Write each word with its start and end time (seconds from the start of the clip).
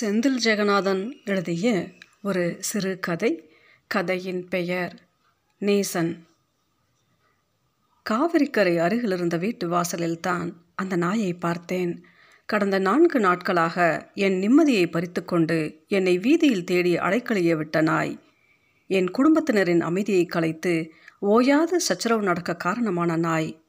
செந்தில் 0.00 0.36
ஜெகநாதன் 0.44 1.24
எழுதிய 1.24 1.88
ஒரு 2.22 2.56
சிறு 2.58 2.98
கதை 3.00 3.50
கதையின் 3.86 4.48
பெயர் 4.48 5.00
நேசன். 5.60 6.18
காவிரிக்கரை 8.10 8.76
அருகில் 8.76 9.10
இருந்த 9.10 9.36
வீட்டு 9.36 9.68
வாசலில்தான் 9.68 10.52
அந்த 10.74 10.96
நாயை 10.96 11.34
பார்த்தேன். 11.34 12.04
கடந்த 12.46 12.78
நான்கு 12.78 13.20
நாட்களாக 13.20 14.10
என் 14.14 14.40
நிம்மதியை 14.40 14.90
பறித்துக்கொண்டு 14.90 15.84
என்னை 15.88 16.18
வீதியில் 16.18 16.64
தேடி 16.64 16.94
அலைக்கழிய 16.94 17.56
விட்ட 17.56 17.80
நாய். 17.80 18.18
என் 18.86 19.10
குடும்பத்தினரின் 19.10 19.80
அமைதியை 19.80 20.26
கலைத்து 20.26 20.92
ஓயாது 21.18 21.80
சச்சரவு 21.80 22.22
நடக்க 22.22 22.56
காரணமான 22.56 23.16
நாய். 23.16 23.60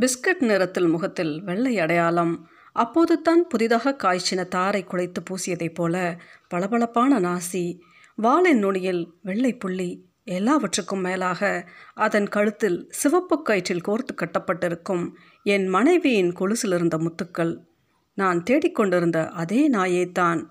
பிஸ்கட் 0.00 0.40
நிறத்தில் 0.40 0.86
முகத்தில் 0.86 1.42
வெள்ளை 1.42 1.78
அடையாளம் 1.78 2.48
அப்போது 2.72 3.22
தான் 3.22 3.46
புதிதாக 3.46 3.96
காய்ச்சின 4.02 4.48
தாரை 4.48 4.84
குலைத்து 4.84 5.20
பூசியதைப் 5.30 5.74
போல 5.74 6.18
பளபளப்பான 6.48 7.20
நாசி 7.20 7.80
வாளின் 8.14 8.58
நுனியில் 8.58 9.14
வெள்ளை 9.22 9.56
புள்ளி 9.56 10.08
எல்லாவற்றுக்கும் 10.24 11.00
மேலாக 11.00 11.68
அதன் 11.94 12.28
கழுத்தில் 12.28 12.86
சிவப்பு 12.90 13.42
கயிற்றில் 13.48 13.84
கோர்த்து 13.88 14.14
கட்டப்பட்டிருக்கும் 14.14 15.04
என் 15.42 15.66
மனைவியின் 15.66 16.32
கொலுசில் 16.32 16.74
இருந்த 16.74 16.96
முத்துக்கள். 16.96 17.56
நான் 18.14 18.42
தேடிக்கொண்டிருந்த 18.50 19.28
அதே 19.28 19.70
நாயைத்தான். 19.70 20.50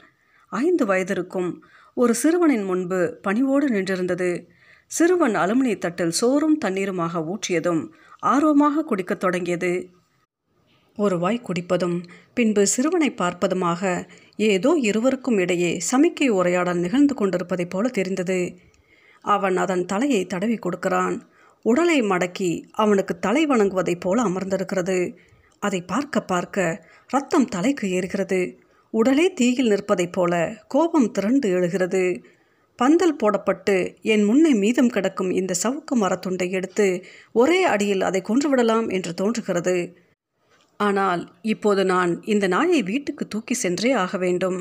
ஐந்து 0.50 0.86
வயதிற்கும் 0.86 1.60
ஒரு 1.94 2.14
சிறுவனின் 2.14 2.64
முன்பு 2.64 3.18
பணிவோடு 3.22 3.68
நின்றிருந்தது. 3.68 4.48
சிறுவன் 4.86 5.36
அலுமினி 5.36 5.78
தட்டில் 5.78 6.12
சோறும் 6.12 6.58
தண்ணீருமாக 6.58 7.20
ஊற்றியதும் 7.20 7.92
ஆர்வமாக 8.20 8.84
குடிக்கத் 8.84 9.20
தொடங்கியது. 9.20 9.90
ஒரு 11.00 11.20
வாய் 11.20 11.46
குடிப்பதும் 11.48 11.98
பின்பு 12.34 12.68
சிறுவனை 12.68 13.10
பார்ப்பதுமாக 13.12 13.82
ஏதோ 14.38 14.78
இருவருக்கும் 14.82 15.38
இடையே 15.38 15.82
சமிக்கை 15.92 16.28
உரையாடல் 16.30 16.80
நிகழ்ந்து 16.80 17.14
கொண்டிருப்பதைப் 17.14 17.70
போல 17.70 17.88
தெரிந்தது. 17.88 18.40
அவன் 19.22 19.58
அதன் 19.58 19.86
தலையை 19.86 20.26
தடவி 20.26 20.58
கொடுக்கிறான். 20.58 21.16
உடலை 21.66 22.02
மடக்கி 22.02 22.64
அவனுக்கு 22.72 23.20
தலை 23.20 23.46
வணங்குவதைப் 23.46 24.00
போல 24.00 24.22
அமர்ந்திருக்கிறது. 24.22 24.98
அதை 25.60 25.82
பார்க்க 25.82 26.22
பார்க்க 26.22 26.88
ரத்தம் 27.08 27.46
தலைக்கு 27.46 27.88
ஏறுகிறது. 27.88 28.42
உடலே 28.94 29.34
தீயில் 29.34 29.72
நிற்பதைப் 29.72 30.14
போல 30.14 30.34
கோபம் 30.68 31.12
திரண்டு 31.12 31.50
எழுகிறது. 31.50 32.04
பந்தல் 32.80 33.16
போடப்பட்டு 33.16 33.78
என் 34.02 34.24
முன்னே 34.24 34.54
மீதம் 34.54 34.90
கிடக்கும் 34.90 35.32
இந்த 35.32 35.54
சவுக்கு 35.64 35.96
மரத்துண்டை 35.96 36.50
எடுத்து 36.50 37.04
ஒரே 37.34 37.64
அடியில் 37.64 38.02
அதை 38.02 38.22
கொன்றுவிடலாம் 38.22 38.88
என்று 38.92 39.14
தோன்றுகிறது. 39.14 39.78
ஆனால் 40.80 41.22
இப்போது 41.44 41.82
நான் 41.86 42.12
இந்த 42.26 42.46
நாயை 42.48 42.82
வீட்டுக்கு 42.82 43.24
தூக்கி 43.28 43.54
சென்றே 43.54 43.92
ஆக 43.94 44.18
வேண்டும். 44.18 44.60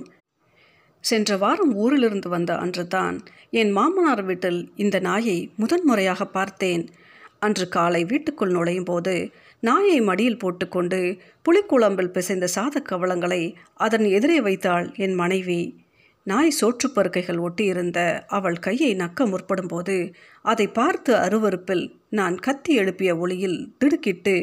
சென்ற 1.05 1.36
வாரம் 1.36 1.75
ஊரிலிருந்து 1.75 2.28
வந்த 2.28 2.52
அன்றுதான் 2.56 3.16
என் 3.50 3.70
மாமனார் 3.70 4.25
வீட்டில் 4.25 4.60
இந்த 4.77 4.97
நாயை 4.98 5.38
முதன்முறையாக 5.56 6.22
பார்த்தேன். 6.28 6.84
அன்று 7.38 7.66
காலை 7.69 8.02
வீட்டுக்குள் 8.05 8.50
நுழையும் 8.50 8.84
போது 8.84 9.14
நாயை 9.62 9.98
மடியில் 10.00 10.41
போட்டுக்கொண்டு 10.44 10.98
புளிக்குழம்பில் 11.44 12.14
பிசைந்த 12.14 12.47
சாத 12.56 12.82
கவளங்களை 12.91 13.42
அதன் 13.75 14.06
எதிரே 14.10 14.38
வைத்தாள் 14.41 14.86
என் 14.97 15.14
மனைவி. 15.14 15.60
நாய் 16.27 16.56
சோற்றுப்பருக்கைகள் 16.60 17.38
ஒட்டியிருந்த 17.38 18.00
அவள் 18.28 18.58
கையை 18.58 18.91
நக்க 18.94 19.27
முற்படும்போது 19.27 19.97
அதை 20.44 20.66
பார்த்து 20.69 21.12
அருவறுப்பில் 21.14 21.84
நான் 22.10 22.36
கத்தி 22.38 22.72
எழுப்பிய 22.75 23.10
ஒளியில் 23.16 23.58
திடுக்கிட்டு 23.78 24.34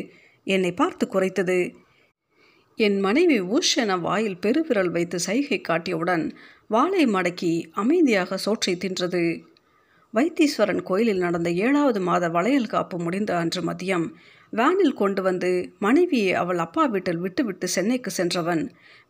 என்னை 0.47 0.71
பார்த்து 0.73 1.05
குறைத்தது. 1.07 1.57
என் 2.77 2.99
மனைவி 2.99 3.38
ஊஷ் 3.55 3.75
என 3.75 3.97
வாயில் 3.97 4.39
பெருவிரல் 4.39 4.91
வைத்து 4.91 5.17
சைகை 5.19 5.59
காட்டியவுடன் 5.61 6.23
வாளை 6.67 7.03
மடக்கி 7.05 7.51
அமைதியாக 7.71 8.38
சோற்றை 8.38 8.73
தின்றது. 8.75 9.23
வைத்தீஸ்வரன் 10.13 10.81
கோயிலில் 10.83 11.17
நடந்த 11.17 11.49
ஏழாவது 11.66 11.99
மாத 12.01 12.25
வளையல் 12.29 12.71
காப்பு 12.73 12.97
முடிந்த 12.97 13.31
அன்று 13.38 13.61
மதியம் 13.61 14.06
வேனில் 14.53 14.94
கொண்டு 14.94 15.22
வந்து 15.22 15.50
மனைவியை 15.79 16.33
அவள் 16.33 16.57
அப்பா 16.57 16.83
வீட்டில் 16.85 17.17
விட்டுவிட்டு 17.17 17.67
சென்னைக்கு 17.67 18.12
சென்றவன் 18.12 18.62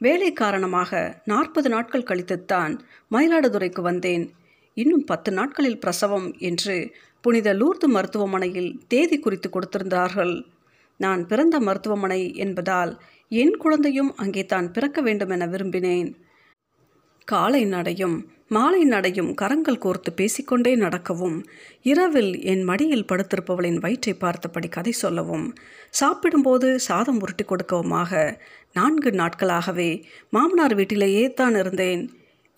வேலை 0.02 0.30
காரணமாக 0.34 1.22
நாற்பது 1.26 1.70
நாட்கள் 1.70 2.08
கழித்துத்தான் 2.10 2.74
மயிலாடுதுறைக்கு 3.12 3.82
வந்தேன். 3.82 4.26
இன்னும் 4.78 5.04
பத்து 5.04 5.32
நாட்களில் 5.32 5.80
பிரசவம் 5.80 6.28
என்று 6.40 6.78
புனித 7.22 7.54
லூர்து 7.54 7.88
மருத்துவமனையில் 7.88 8.72
தேதி 8.88 9.20
குறித்து 9.20 9.50
கொடுத்திருந்தார்கள். 9.50 10.34
நான் 11.00 11.22
பிறந்த 11.28 11.56
மருத்துவமனை 11.60 12.22
என்பதால் 12.36 12.92
என் 13.32 13.56
குழந்தையும் 13.58 14.12
அங்கே 14.16 14.46
தான் 14.46 14.72
பிறக்க 14.72 15.02
வேண்டும் 15.02 15.30
என 15.30 15.46
விரும்பினேன். 15.48 16.10
காலை 17.28 17.66
நடையும் 17.66 18.18
மாலை 18.48 18.82
நடையும் 18.84 19.30
கரங்கள் 19.34 19.82
கோர்த்து 19.86 20.10
பேசிக்கொண்டே 20.16 20.76
நடக்கவும் 20.76 21.38
இரவில் 21.82 22.34
என் 22.44 22.64
மடியில் 22.64 23.08
படுத்திருப்பவளின் 23.12 23.80
வயிற்றை 23.80 24.14
பார்த்தபடி 24.14 24.68
கதை 24.68 24.92
சொல்லவும் 24.92 25.48
சாப்பிடும்போது 25.90 26.68
சாதம் 26.80 27.20
உருட்டி 27.20 27.46
கொடுக்கவுமாக 27.46 28.12
நான்கு 28.74 29.12
நாட்களாகவே 29.12 29.90
மாமனார் 30.30 30.76
வீட்டிலேயே 30.76 31.34
தான் 31.34 31.56
இருந்தேன். 31.56 32.04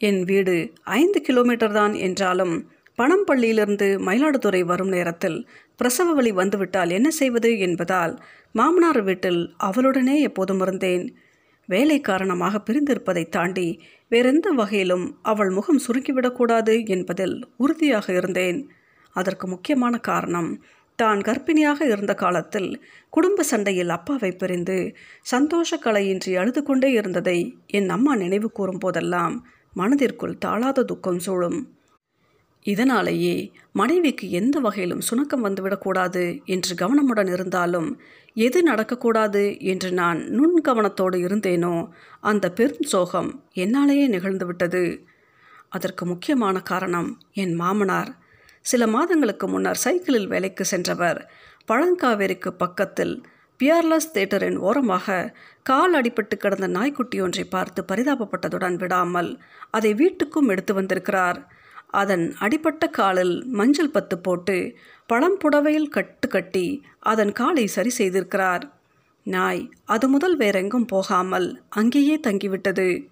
என் 0.01 0.21
வீடு 0.23 0.55
ஐந்து 0.83 1.21
கிலோமீட்டர் 1.21 1.71
தான் 1.71 1.93
என்றாலும் 2.07 2.55
பணம்பள்ளியிலிருந்து 2.97 3.87
மயிலாடுதுறை 3.99 4.61
வரும் 4.65 4.87
நேரத்தில் 4.87 5.47
பிரசவ 5.75 6.13
வழி 6.13 6.31
வந்துவிட்டால் 6.31 6.89
என்ன 6.89 7.09
செய்வது 7.09 7.59
என்பதால் 7.59 8.13
மாமனார் 8.51 9.01
வீட்டில் 9.01 9.41
அவளுடனே 9.63 10.15
எப்போதும் 10.19 10.61
இருந்தேன். 10.61 11.15
வேலை 11.69 12.01
காரணமாக 12.01 12.61
பிரிந்திருப்பதை 12.67 13.23
தாண்டி 13.29 13.67
வேறெந்த 14.07 14.49
வகையிலும் 14.51 15.05
அவள் 15.21 15.49
முகம் 15.49 15.83
சுருக்கிவிடக்கூடாது 15.87 16.87
என்பதில் 16.87 17.47
உறுதியாக 17.57 18.13
இருந்தேன். 18.13 18.59
அதற்கு 19.15 19.47
முக்கியமான 19.47 19.97
காரணம் 19.99 20.49
தான் 20.95 21.21
கர்ப்பிணியாக 21.21 21.79
இருந்த 21.85 22.13
காலத்தில் 22.13 22.69
குடும்ப 23.09 23.43
சண்டையில் 23.43 23.89
அப்பாவை 23.89 24.31
பிரிந்து 24.31 24.77
சந்தோஷ 25.21 25.79
கலையின்றி 25.85 26.31
அழுது 26.35 26.63
கொண்டே 26.63 26.91
இருந்ததை 26.91 27.39
என் 27.67 27.89
அம்மா 27.89 28.15
நினைவு 28.15 28.51
கூறும் 28.51 28.77
போதெல்லாம் 28.77 29.35
மனதிற்குள் 29.73 30.37
தாளாத 30.45 30.83
துக்கம் 30.83 31.19
சூழும். 31.19 31.59
இதனாலேயே 32.72 33.35
மனைவிக்கு 33.72 34.25
எந்த 34.31 34.59
வகையிலும் 34.59 35.03
சுணக்கம் 35.09 35.45
வந்துவிடக்கூடாது 35.47 36.23
என்று 36.45 36.73
கவனமுடன் 36.75 37.29
இருந்தாலும் 37.33 37.89
எது 38.35 38.59
நடக்கக்கூடாது 38.69 39.44
என்று 39.72 39.89
நான் 39.91 40.19
நுண் 40.38 40.57
கவனத்தோடு 40.67 41.17
இருந்தேனோ 41.25 41.75
அந்த 42.22 42.45
பெரும் 42.51 42.88
சோகம் 42.94 43.29
என்னாலேயே 43.56 44.06
நிகழ்ந்துவிட்டது. 44.16 44.83
அதற்கு 45.69 46.03
முக்கியமான 46.06 46.57
காரணம் 46.61 47.09
என் 47.33 47.56
மாமனார். 47.56 48.11
சில 48.66 48.83
மாதங்களுக்கு 48.88 49.45
முன்னர் 49.47 49.83
சைக்கிளில் 49.83 50.27
வேலைக்கு 50.27 50.63
சென்றவர் 50.66 51.19
பழங்காவேரிக்கு 51.72 52.51
பக்கத்தில் 52.57 53.16
பியர்லஸ் 53.59 54.13
தேட்டரின் 54.13 54.57
ஓரமாக 54.57 55.16
கால் 55.63 55.94
அடிபட்டு 55.94 56.35
கிடந்த 56.38 56.67
நாய்க்குட்டி 56.67 57.17
ஒன்றை 57.22 57.45
பார்த்து 57.45 57.81
பரிதாபப்பட்டதுடன் 57.91 58.75
விடாமல் 58.75 59.31
அதை 59.69 59.91
வீட்டுக்கும் 59.94 60.50
எடுத்து 60.50 60.73
வந்திருக்கிறார். 60.73 61.39
அதன் 61.87 62.35
அடிப்பட்ட 62.39 62.87
காலில் 62.87 63.45
மஞ்சள் 63.45 63.89
பத்து 63.89 64.17
போட்டு 64.17 64.75
பழம் 65.05 65.37
புடவையில் 65.37 65.89
கட்டு 65.89 66.27
கட்டி 66.27 66.83
அதன் 66.99 67.31
காலை 67.31 67.67
சரி 67.67 67.91
செய்திருக்கிறார். 67.97 68.61
நாய் 69.23 69.69
அது 69.85 70.09
முதல் 70.09 70.37
வேறெங்கும் 70.37 70.85
போகாமல் 70.85 71.61
அங்கேயே 71.69 72.19
தங்கிவிட்டது. 72.27 73.07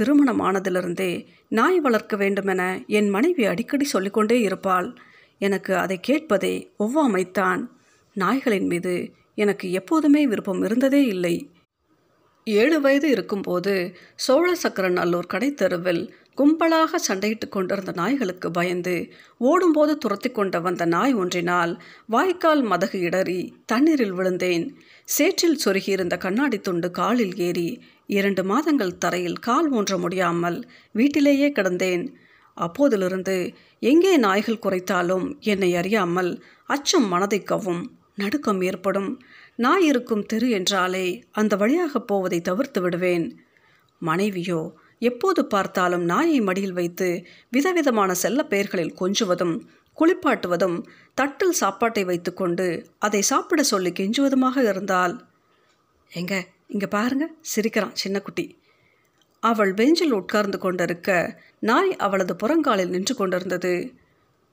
திருமணமானதிலிருந்தே 0.00 1.26
நாய் 1.48 1.80
வளர்க்க 1.80 2.16
வேண்டுமென 2.16 2.82
என் 2.86 3.08
மனைவி 3.08 3.44
அடிக்கடி 3.44 3.84
சொல்லிக்கொண்டே 3.84 4.40
இருப்பாள். 4.40 4.96
எனக்கு 5.38 5.76
அதை 5.76 6.00
கேட்பதே 6.00 6.72
ஒவ்வாமைத்தான். 6.78 7.68
நாய்களின் 8.14 8.66
மீது 8.66 9.12
எனக்கு 9.34 9.72
எப்போதுமே 9.72 10.26
விருப்பம் 10.26 10.62
இருந்ததே 10.62 11.04
இல்லை. 11.04 11.50
ஏழு 12.44 12.80
வயது 12.80 13.10
இருக்கும்போது 13.10 13.96
சோழ 14.14 14.54
சக்கர 14.54 14.88
சக்கரநல்லூர் 14.88 15.26
கடைத்தெருவில் 15.32 16.12
கும்பலாக 16.40 16.98
சண்டையிட்டு 17.06 17.46
கொண்டிருந்த 17.48 17.92
நாய்களுக்கு 17.92 18.48
பயந்து 18.50 18.94
ஓடும்போது 19.38 19.98
துரத்தி 19.98 20.30
கொண்டு 20.30 20.58
வந்த 20.60 20.84
நாய் 20.84 21.14
ஒன்றினால் 21.14 21.72
வாய்க்கால் 22.06 22.62
மதகு 22.62 22.98
இடறி 23.00 23.40
தண்ணீரில் 23.66 24.12
விழுந்தேன். 24.12 24.64
சேற்றில் 25.04 25.60
சொருகியிருந்த 25.64 26.16
கண்ணாடி 26.16 26.58
துண்டு 26.60 26.90
காலில் 26.90 27.34
ஏறி 27.38 27.68
இரண்டு 28.06 28.44
மாதங்கள் 28.44 28.98
தரையில் 28.98 29.38
கால் 29.38 29.68
ஊன்ற 29.70 29.98
முடியாமல் 29.98 30.58
வீட்டிலேயே 30.92 31.50
கிடந்தேன். 31.52 32.04
அப்போதிலிருந்து 32.56 33.36
எங்கே 33.82 34.14
நாய்கள் 34.16 34.62
குறைத்தாலும் 34.64 35.26
என்னை 35.52 35.70
அறியாமல் 35.76 36.32
அச்சம் 36.66 37.08
மனதை 37.08 37.42
கவும் 37.42 37.82
நடுக்கம் 38.14 38.60
ஏற்படும். 38.60 39.10
நாய் 39.56 39.86
இருக்கும் 39.86 40.26
தெரு 40.26 40.50
என்றாலே 40.50 41.06
அந்த 41.32 41.56
வழியாக 41.56 42.00
போவதை 42.00 42.40
தவிர்த்து 42.40 42.80
விடுவேன். 42.80 43.26
மனைவியோ 44.02 44.62
எப்போது 45.00 45.46
பார்த்தாலும் 45.46 46.04
நாயை 46.04 46.40
மடியில் 46.40 46.72
வைத்து 46.72 47.08
விதவிதமான 47.48 48.14
செல்ல 48.14 48.40
பெயர்களில் 48.44 48.96
கொஞ்சுவதும் 49.00 49.54
குளிப்பாட்டுவதும் 49.98 50.78
தட்டில் 51.14 51.58
சாப்பாட்டை 51.60 52.04
வைத்துக்கொண்டு 52.04 52.66
அதை 52.98 53.22
சாப்பிட 53.22 53.62
சொல்லி 53.62 53.90
கெஞ்சுவதுமாக 53.90 54.56
இருந்தால் 54.68 55.14
எங்க 56.10 56.34
இங்கே 56.66 56.86
பாருங்க 56.86 57.24
சிரிக்கிறான் 57.40 57.96
சின்னக்குட்டி. 58.04 58.44
அவள் 59.42 59.72
பெஞ்சில் 59.74 60.12
உட்கார்ந்து 60.12 60.58
கொண்டிருக்க 60.58 61.10
நாய் 61.60 61.92
அவளது 61.96 62.34
புறங்காலில் 62.34 62.88
நின்று 62.88 63.14
கொண்டிருந்தது. 63.14 63.72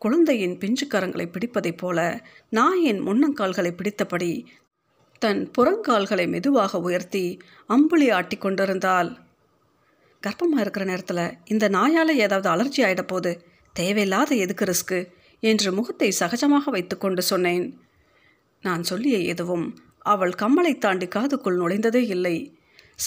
குழந்தையின் 0.02 0.56
பிஞ்சுக்கரங்களை 0.58 1.26
பிடிப்பதைப் 1.32 1.78
போல 1.78 2.00
நாயின் 2.50 3.02
முன்னங்கால்களை 3.02 3.72
பிடித்தபடி 3.76 4.32
தன் 5.22 5.42
புறங்கால்களை 5.58 6.26
மெதுவாக 6.30 6.80
உயர்த்தி 6.80 7.26
அம்புலி 7.70 8.08
ஆட்டி 8.12 8.38
கொண்டிருந்தாள். 8.38 9.10
கர்ப்பமாக 10.24 10.64
இருக்கிற 10.64 10.86
நேரத்தில் 10.86 11.26
இந்த 11.46 11.66
நாயால் 11.70 12.22
ஏதாவது 12.26 12.48
அலர்ஜி 12.54 12.82
ஆகிடப்போது 12.88 13.32
தேவையில்லாத 13.76 14.32
எதுக்கு 14.36 14.66
ரிஸ்க்கு 14.66 15.00
என்று 15.44 15.70
முகத்தை 15.72 16.10
சகஜமாக 16.20 16.72
வைத்துக்கொண்டு 16.76 17.22
சொன்னேன். 17.22 17.66
நான் 18.64 18.84
சொல்லிய 18.84 19.18
எதுவும் 19.34 19.66
அவள் 20.14 20.34
கம்மலை 20.42 20.74
தாண்டி 20.78 21.08
காதுக்குள் 21.08 21.60
நுழைந்ததே 21.62 22.02
இல்லை. 22.16 22.36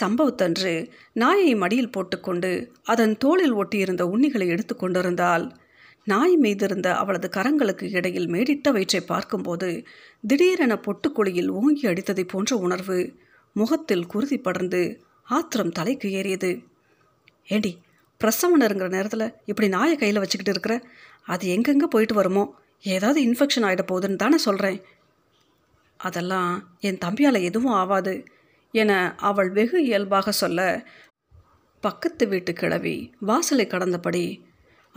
சம்பவத்தன்று 0.01 0.73
நாயை 1.13 1.53
மடியில் 1.55 1.95
போட்டுக்கொண்டு 1.97 2.51
அதன் 2.85 3.15
தோளில் 3.17 3.57
ஒட்டியிருந்த 3.61 4.03
உண்ணிகளை 4.15 4.47
எடுத்து 4.47 4.75
கொண்டிருந்தாள். 4.77 5.47
நாய் 6.07 6.37
மீதிருந்த 6.37 6.89
அவளது 7.01 7.29
கரங்களுக்கு 7.29 7.87
இடையில் 7.99 8.29
மேடிட்ட 8.35 8.69
வயிற்றை 8.73 9.01
பார்க்கும்போது 9.03 9.69
திடீரென 10.25 10.75
பொட்டுக்குழியில் 10.87 11.51
ஓங்கி 11.59 11.85
அடித்ததை 11.87 12.25
போன்ற 12.25 12.57
உணர்வு 12.57 12.99
முகத்தில் 13.57 14.07
குருதி 14.07 14.39
படர்ந்து 14.39 14.83
ஆத்திரம் 15.29 15.75
தலைக்கு 15.79 16.09
ஏறியது. 16.21 16.51
ஏண்டி 17.51 17.73
பிரசவம் 18.21 18.61
நெருங்குற 18.61 18.89
நேரத்தில் 18.89 19.27
இப்படி 19.45 19.69
நாயை 19.69 19.97
கையில் 19.97 20.19
வச்சுக்கிட்டு 20.19 20.53
இருக்கிற 20.53 20.75
அது 21.25 21.45
எங்கெங்கே 21.49 21.87
போயிட்டு 21.87 22.15
வருமோ? 22.15 22.45
ஏதாவது 22.85 23.19
இன்ஃபெக்ஷன் 23.27 23.67
ஆகிட 23.69 23.83
போகுதுன்னு 23.91 24.17
தானே 24.17 24.37
சொல்கிறேன் 24.37 24.79
அதெல்லாம் 26.01 26.53
என் 26.81 27.01
தம்பியால் 27.05 27.43
எதுவும் 27.43 27.73
ஆகாது 27.73 28.15
என 28.75 28.93
அவள் 29.19 29.51
வெகு 29.51 29.79
இயல்பாக 29.85 30.33
சொல்ல 30.33 30.61
பக்கத்து 31.85 32.25
வீட்டு 32.29 32.53
கிளவி 32.53 32.97
வாசலை 33.21 33.67
கடந்தபடி 33.67 34.25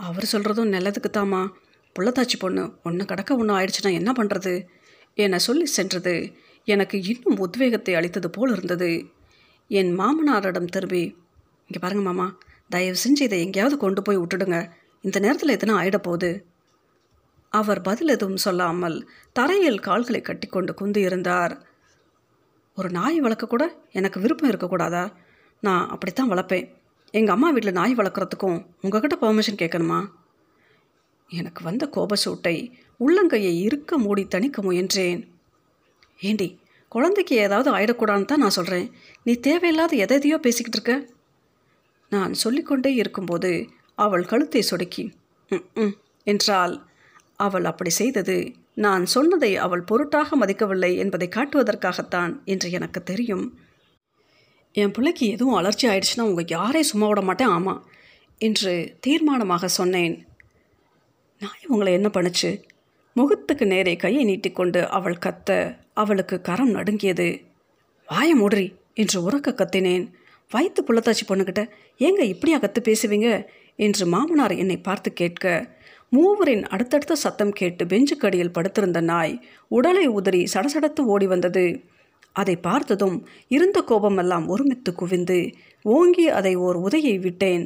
அவர் 0.00 0.26
சொல்கிறதும் 0.32 0.74
நல்லதுக்கு 0.76 1.10
தாமா 1.12 1.42
புள்ளத்தாச்சி 1.96 2.36
பொண்ணு 2.38 2.62
ஒன்று 2.84 3.04
கடக்க 3.04 3.36
ஒன்று 3.36 3.56
ஆயிடுச்சுன்னா 3.58 3.92
என்ன 3.92 4.12
பண்ணுறது 4.12 4.54
என 5.18 5.38
சொல்லி 5.38 5.66
சென்றது 5.66 6.14
எனக்கு 6.68 6.96
இன்னும் 7.02 7.38
உத்வேகத்தை 7.38 7.94
அளித்தது 7.94 8.30
போல் 8.30 8.52
இருந்தது. 8.52 8.90
என் 9.70 9.92
மாமனாரிடம் 9.98 10.72
திரும்பி 10.74 11.04
இங்கே 11.74 11.82
பாருங்க 11.84 12.02
மாமா 12.08 12.24
தயவு 12.70 12.98
செஞ்சு 13.02 13.22
இதை 13.26 13.38
எங்கேயாவது 13.44 13.76
கொண்டு 13.76 14.00
போய் 14.02 14.18
விட்டுடுங்க. 14.18 14.58
இந்த 15.04 15.18
நேரத்தில் 15.24 15.52
எதுனா 15.54 15.72
ஆயிடப்போகுது. 15.78 16.28
அவர் 17.52 17.80
பதில் 17.80 18.12
எதுவும் 18.14 18.42
சொல்லாமல் 18.44 18.96
தரையில் 19.32 19.78
கால்களை 19.78 20.20
கட்டிக்கொண்டு 20.20 20.72
குந்து 20.74 21.00
இருந்தார். 21.00 21.54
ஒரு 22.78 22.88
நாய் 22.90 23.18
வளர்க்க 23.20 23.46
கூட 23.46 23.66
எனக்கு 23.92 24.20
விருப்பம் 24.20 24.50
இருக்கக்கூடாதா 24.50 25.02
நான் 25.62 25.88
அப்படித்தான் 25.88 26.30
வளர்ப்பேன். 26.32 26.68
எங்கள் 27.14 27.34
அம்மா 27.34 27.50
வீட்டில் 27.50 27.76
நாய் 27.80 27.94
வளர்க்குறதுக்கும் 27.94 28.60
உங்ககிட்ட 28.80 29.18
பெர்மிஷன் 29.24 29.60
கேட்கணுமா? 29.62 29.98
எனக்கு 31.30 31.62
வந்த 31.64 31.90
கோபச்சூட்டை 31.96 32.56
உள்ளங்கையை 33.00 33.52
இருக்க 33.66 33.98
மூடி 33.98 34.24
தணிக்க 34.36 34.64
முயன்றேன். 34.68 35.24
ஏண்டி 36.20 36.48
குழந்தைக்கு 36.92 37.36
ஏதாவது 37.46 37.70
ஆயிடக்கூடாதுன்னு 37.76 38.30
தான் 38.34 38.44
நான் 38.46 38.56
சொல்கிறேன் 38.60 38.88
நீ 39.26 39.34
தேவையில்லாத 39.48 39.92
எதை 39.96 40.16
எதையோ 40.20 40.38
பேசிக்கிட்டு 40.38 40.80
இருக்க. 40.80 40.94
நான் 42.12 42.32
சொல்லிக்கொண்டே 42.34 42.92
இருக்கும்போது 42.94 43.50
அவள் 43.98 44.24
கழுத்தை 44.24 44.62
சொடுக்கி 44.70 45.04
ம் 45.50 45.64
ம் 45.74 45.94
என்றாள். 46.26 46.74
அவள் 47.40 47.64
அப்படி 47.64 47.90
செய்தது 47.90 48.36
நான் 48.74 49.04
சொன்னதை 49.06 49.50
அவள் 49.56 49.82
பொருட்டாக 49.82 50.36
மதிக்கவில்லை 50.36 50.90
என்பதை 50.96 51.28
காட்டுவதற்காகத்தான் 51.28 52.32
என்று 52.44 52.68
எனக்கு 52.70 53.00
தெரியும். 53.02 53.44
என் 54.74 54.90
பிள்ளைக்கு 54.90 55.26
எதுவும் 55.26 55.58
அலர்ச்சி 55.58 55.86
ஆயிடுச்சுன்னா 55.88 56.28
உங்கள் 56.28 56.48
யாரையும் 56.48 56.90
சும்மா 56.90 57.06
விட 57.06 57.20
மாட்டேன் 57.20 57.48
ஆமாம் 57.48 57.82
என்று 58.40 58.72
தீர்மானமாக 59.06 59.64
சொன்னேன். 59.64 60.16
நான் 61.40 61.68
உங்களை 61.68 61.92
என்ன 61.92 62.08
பண்ணுச்சு? 62.12 62.50
முகத்துக்கு 63.16 63.64
நேரே 63.66 63.94
கையை 63.96 64.22
நீட்டிக்கொண்டு 64.24 64.80
அவள் 64.88 65.22
கத்த 65.26 65.50
அவளுக்கு 65.92 66.36
கரம் 66.40 66.72
நடுங்கியது. 66.74 67.28
வாய 68.08 68.30
மூடுறி 68.34 68.66
என்று 68.94 69.18
உறக்க 69.30 69.50
கத்தினேன். 69.52 70.06
வயிற்று 70.50 70.84
புள்ளத்தாச்சி 70.84 71.24
பொண்ணுக்கிட்ட 71.28 71.62
ஏங்க 71.98 72.22
இப்படியா 72.22 72.58
கற்று 72.58 72.80
பேசுவீங்க? 72.82 73.46
என்று 73.76 74.06
மாமனார் 74.06 74.54
என்னை 74.56 74.76
பார்த்து 74.76 75.12
கேட்க 75.12 75.72
மூவரின் 76.12 76.64
அடுத்தடுத்த 76.64 77.14
சத்தம் 77.14 77.52
கேட்டு 77.52 77.84
பெஞ்சுக்கடியில் 77.84 78.52
படுத்திருந்த 78.52 79.00
நாய் 79.00 79.46
உடலை 79.68 80.06
உதறி 80.06 80.44
சடசடத்து 80.52 81.00
ஓடி 81.00 81.26
வந்தது. 81.26 81.84
அதை 82.32 82.56
பார்த்ததும் 82.56 83.26
இருந்த 83.48 83.80
கோபமெல்லாம் 83.80 84.46
ஒருமித்து 84.46 84.94
குவிந்து 84.94 85.50
ஓங்கி 85.82 86.28
அதை 86.28 86.54
ஓர் 86.56 86.78
உதையை 86.78 87.20
விட்டேன். 87.20 87.64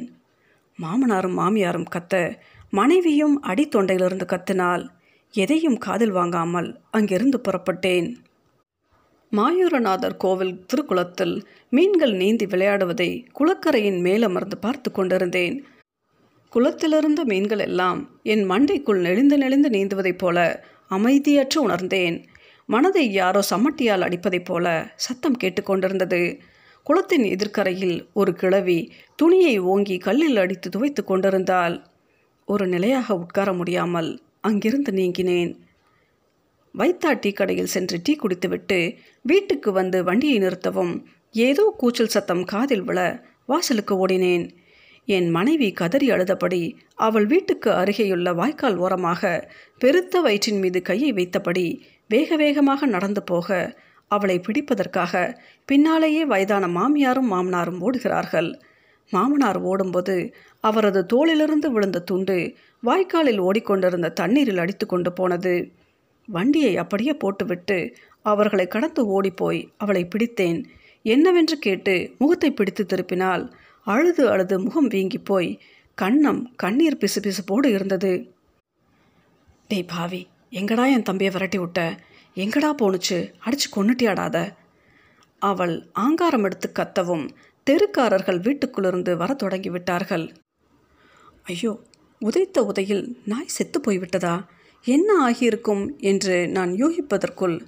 மாமனாரும் 0.79 1.37
மாமியாரும் 1.37 1.85
கத்த 1.95 2.37
மனைவியும் 2.69 3.43
அடித்தொண்டையிலிருந்து 3.43 4.25
கத்தினால் 4.25 4.87
எதையும் 5.33 5.77
காதில் 5.77 6.11
வாங்காமல் 6.11 6.79
அங்கிருந்து 6.91 7.41
புறப்பட்டேன். 7.41 8.15
மாயூரநாதர் 9.31 10.15
கோவில் 10.17 10.53
திருக்குளத்தில் 10.69 11.41
மீன்கள் 11.69 12.11
நீந்தி 12.11 12.45
விளையாடுவதை 12.45 13.25
குளக்கரையின் 13.39 13.99
மேலமர்ந்து 14.01 14.57
பார்த்து 14.59 14.91
கொண்டிருந்தேன். 14.91 15.65
குளத்திலிருந்த 16.53 17.23
மீன்கள் 17.23 17.59
எல்லாம் 17.59 17.99
என் 18.23 18.49
மண்டைக்குள் 18.49 19.01
நெளிந்து 19.01 19.37
நெளிந்து 19.37 19.69
நீந்துவதைப் 19.69 20.17
போல 20.17 20.63
அமைதியற்று 20.89 21.57
உணர்ந்தேன். 21.57 22.17
மனதை 22.65 23.11
யாரோ 23.11 23.41
சமட்டியால் 23.49 24.05
அடிப்பதைப் 24.07 24.45
போல 24.45 24.93
சத்தம் 24.95 25.37
கேட்டுக்கொண்டிருந்தது 25.43 26.39
குளத்தின் 26.83 27.23
எதிர்க்கரையில் 27.23 27.97
ஒரு 28.13 28.33
கிழவி 28.33 28.79
துணியை 29.15 29.59
ஓங்கி 29.59 29.97
கல்லில் 29.97 30.37
அடித்து 30.37 30.69
துவைத்து 30.69 31.03
கொண்டிருந்தால் 31.03 31.75
ஒரு 32.45 32.67
நிலையாக 32.67 33.15
உட்கார 33.15 33.53
முடியாமல் 33.53 34.21
அங்கிருந்து 34.41 34.91
நீங்கினேன். 34.91 35.51
வைத்தா 36.79 37.09
டீ 37.19 37.29
கடையில் 37.31 37.71
சென்று 37.73 37.97
டீ 38.03 38.13
குடித்துவிட்டு 38.15 38.79
வீட்டுக்கு 39.21 39.71
வந்து 39.71 39.97
வண்டியை 40.03 40.37
நிறுத்தவும் 40.39 40.93
ஏதோ 41.45 41.63
கூச்சல் 41.77 42.13
சத்தம் 42.15 42.43
காதில் 42.43 42.83
விழ 42.83 42.99
வாசலுக்கு 43.45 43.93
ஓடினேன். 44.03 44.45
என் 45.07 45.29
மனைவி 45.29 45.67
கதறி 45.71 46.07
அழுதபடி 46.11 46.61
அவள் 47.05 47.25
வீட்டுக்கு 47.25 47.69
அருகேயுள்ள 47.71 48.29
வாய்க்கால் 48.35 48.77
ஓரமாக 48.77 49.31
பெருத்த 49.77 50.21
வயிற்றின் 50.21 50.59
மீது 50.59 50.81
கையை 50.81 51.11
வைத்தபடி 51.13 51.67
வேக 52.07 52.35
வேகமாக 52.35 52.85
நடந்து 52.85 53.23
போக 53.23 53.47
அவளை 54.11 54.37
பிடிப்பதற்காக 54.39 55.13
பின்னாலேயே 55.65 56.25
வயதான 56.25 56.67
மாமியாரும் 56.67 57.29
மாமனாரும் 57.31 57.81
ஓடுகிறார்கள். 57.85 58.49
மாமனார் 59.11 59.59
ஓடும்போது 59.61 60.15
அவரது 60.63 61.01
தோளிலிருந்து 61.13 61.67
விழுந்த 61.67 61.99
துண்டு 62.01 62.37
வாய்க்காலில் 62.83 63.39
ஓடிக்கொண்டிருந்த 63.39 64.13
தண்ணீரில் 64.13 64.57
அடித்து 64.57 64.85
கொண்டு 64.85 65.13
போனது. 65.13 65.53
வண்டியை 66.31 66.73
அப்படியே 66.77 67.13
போட்டுவிட்டு 67.13 67.77
அவர்களை 68.25 68.65
கடந்து 68.67 69.01
ஓடிப்போய் 69.07 69.61
அவளை 69.77 70.03
பிடித்தேன். 70.05 70.59
என்னவென்று 71.05 71.55
கேட்டு 71.59 71.93
முகத்தை 72.17 72.49
பிடித்து 72.51 72.83
திருப்பினால் 72.85 73.43
அழுது 73.87 74.23
அழுது 74.29 74.55
முகம் 74.59 74.87
வீங்கி 74.87 75.19
போய் 75.19 75.49
கண்ணம் 75.97 76.41
கண்ணீர் 76.55 76.99
பிசு 77.01 77.19
பிசுப்போடு 77.25 77.67
இருந்தது. 77.67 78.11
டேய் 79.67 79.89
பாவி 79.93 80.21
எங்கடா 80.51 80.85
என் 80.93 81.03
தம்பியை 81.03 81.31
விரட்டி 81.33 81.57
விட்ட? 81.57 81.79
எங்கடா 82.35 82.69
போணுச்சு? 82.81 83.17
அடிச்சு 83.45 83.67
கொன்னுட்டியாடாத? 83.75 84.37
அவள் 85.41 85.75
ஆங்காரம் 85.93 86.43
எடுத்து 86.43 86.69
கத்தவும் 86.79 87.25
தெருக்காரர்கள் 87.67 88.39
வீட்டுக்குள்ளிருந்து 88.45 89.11
வர 89.17 89.33
தொடங்கி 89.33 89.69
விட்டார்கள். 89.69 90.25
ஐயோ 91.43 91.71
உதைத்த 92.21 92.63
உதையில் 92.63 93.03
நாய் 93.25 93.53
செத்து 93.57 93.79
போய்விட்டதா? 93.79 94.35
என்ன 94.85 95.31
ஆகியிருக்கும் 95.31 95.97
என்று 95.97 96.47
நான் 96.47 96.71
யூகிப்பதற்குள் 96.71 97.61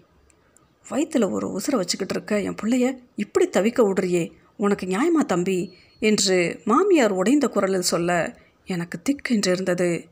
வயிற்றில் 0.90 1.24
ஒரு 1.24 1.48
உசுரை 1.48 1.76
வச்சுக்கிட்டு 1.76 2.14
இருக்க 2.14 2.42
என் 2.42 2.56
பிள்ளைய 2.62 2.98
இப்படி 3.16 3.50
தவிக்க 3.50 3.82
விடுறியே 3.82 4.32
உனக்கு 4.58 4.86
நியாயமா 4.86 5.26
தம்பி? 5.26 5.74
என்று 6.00 6.62
மாமியார் 6.66 7.12
உடைந்த 7.12 7.48
குரலில் 7.48 7.82
சொல்ல 7.82 8.38
எனக்கு 8.66 9.02
திக்கென்று 9.02 9.52
இருந்தது. 9.52 10.08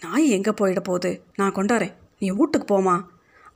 நாய் 0.00 0.28
எங்கே 0.28 0.50
போயிட 0.50 0.80
போகுது? 0.80 1.22
நான் 1.36 1.54
கொண்டாரேன் 1.54 1.94
நீ 2.18 2.30
வீட்டுக்கு 2.30 2.66
போமா 2.74 3.04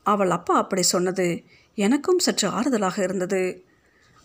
அவள் 0.03 0.31
அப்பா 0.31 0.55
அப்படி 0.57 0.83
சொன்னது 0.83 1.43
எனக்கும் 1.75 2.19
சற்று 2.19 2.49
ஆறுதலாக 2.49 3.03
இருந்தது. 3.03 3.65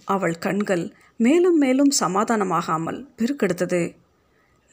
அவள் 0.05 0.37
கண்கள் 0.37 0.93
மேலும் 1.17 1.57
மேலும் 1.57 1.91
சமாதானமாகாமல் 1.99 3.07
பெருக்கெடுத்தது. 3.17 3.95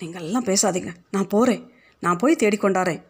நீங்கள்லாம் 0.01 0.49
பேசாதீங்க. 0.51 0.93
நான் 1.11 1.27
போகிறேன் 1.27 1.71
நான் 2.01 2.17
போய் 2.17 2.41
தேடிக்கொண்டாரேன் 2.43 3.03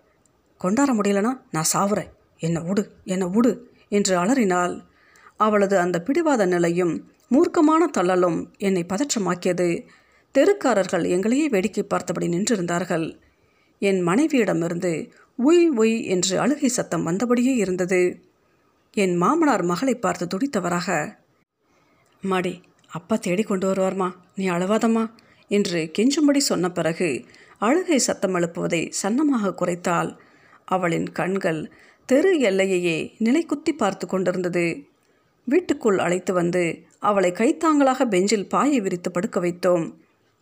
கொண்டாட 0.60 0.90
முடியலனா 0.94 1.32
நான் 1.50 1.72
சாவுறேன். 1.72 2.10
என்னை 2.40 2.60
விடு 2.62 2.82
என்னை 3.04 3.26
விடு 3.26 3.52
என்று 3.88 4.14
அலறினாள் 4.16 4.74
அவளது 5.36 5.76
அந்த 5.78 5.96
பிடிவாத 6.02 6.42
நிலையும் 6.46 6.94
மூர்க்கமான 7.30 7.82
தள்ளலும் 7.96 8.38
என்னை 8.58 8.82
பதற்றமாக்கியது. 8.88 9.68
தெருக்காரர்கள் 10.34 11.04
எங்களையே 11.06 11.46
வேடிக்கை 11.48 11.84
பார்த்தபடி 11.84 12.26
நின்றிருந்தார்கள். 12.28 13.06
என் 13.82 14.00
மனைவியிடமிருந்து 14.08 14.92
உய் 15.38 15.66
உய் 15.78 15.96
என்று 16.04 16.34
அழுகை 16.38 16.68
சத்தம் 16.68 17.06
வந்தபடியே 17.06 17.54
இருந்தது. 17.56 18.00
என் 18.96 19.14
மாமனார் 19.16 19.64
மகளை 19.64 19.94
பார்த்து 19.96 20.24
துடித்தவராக 20.26 20.88
மாடி 22.22 22.52
அப்பா 22.90 23.16
தேடி 23.16 23.42
கொண்டு 23.42 23.66
வருவார்மா 23.66 24.08
நீ 24.34 24.44
அழுவாதம்மா 24.48 25.04
என்று 25.50 25.80
கெஞ்சும்படி 25.98 26.40
சொன்ன 26.42 26.66
பிறகு 26.70 27.08
அழுகை 27.58 27.98
சத்தம் 27.98 28.34
எழுப்புவதை 28.34 28.80
சன்னமாக 29.02 29.52
குறைத்தாள் 29.52 30.10
அவளின் 30.64 31.12
கண்கள் 31.12 31.72
தெரு 32.08 32.38
எல்லையையே 32.38 32.98
நிலைக்குத்தி 33.18 33.72
பார்த்து 33.76 34.06
கொண்டிருந்தது. 34.06 34.86
வீட்டுக்குள் 35.44 35.98
அழைத்து 35.98 36.32
வந்து 36.32 36.62
அவளை 36.98 37.30
கைத்தாங்களாக 37.32 38.04
பெஞ்சில் 38.04 38.48
பாயை 38.48 38.80
விரித்து 38.80 39.10
படுக்க 39.10 39.40
வைத்தோம். 39.40 39.94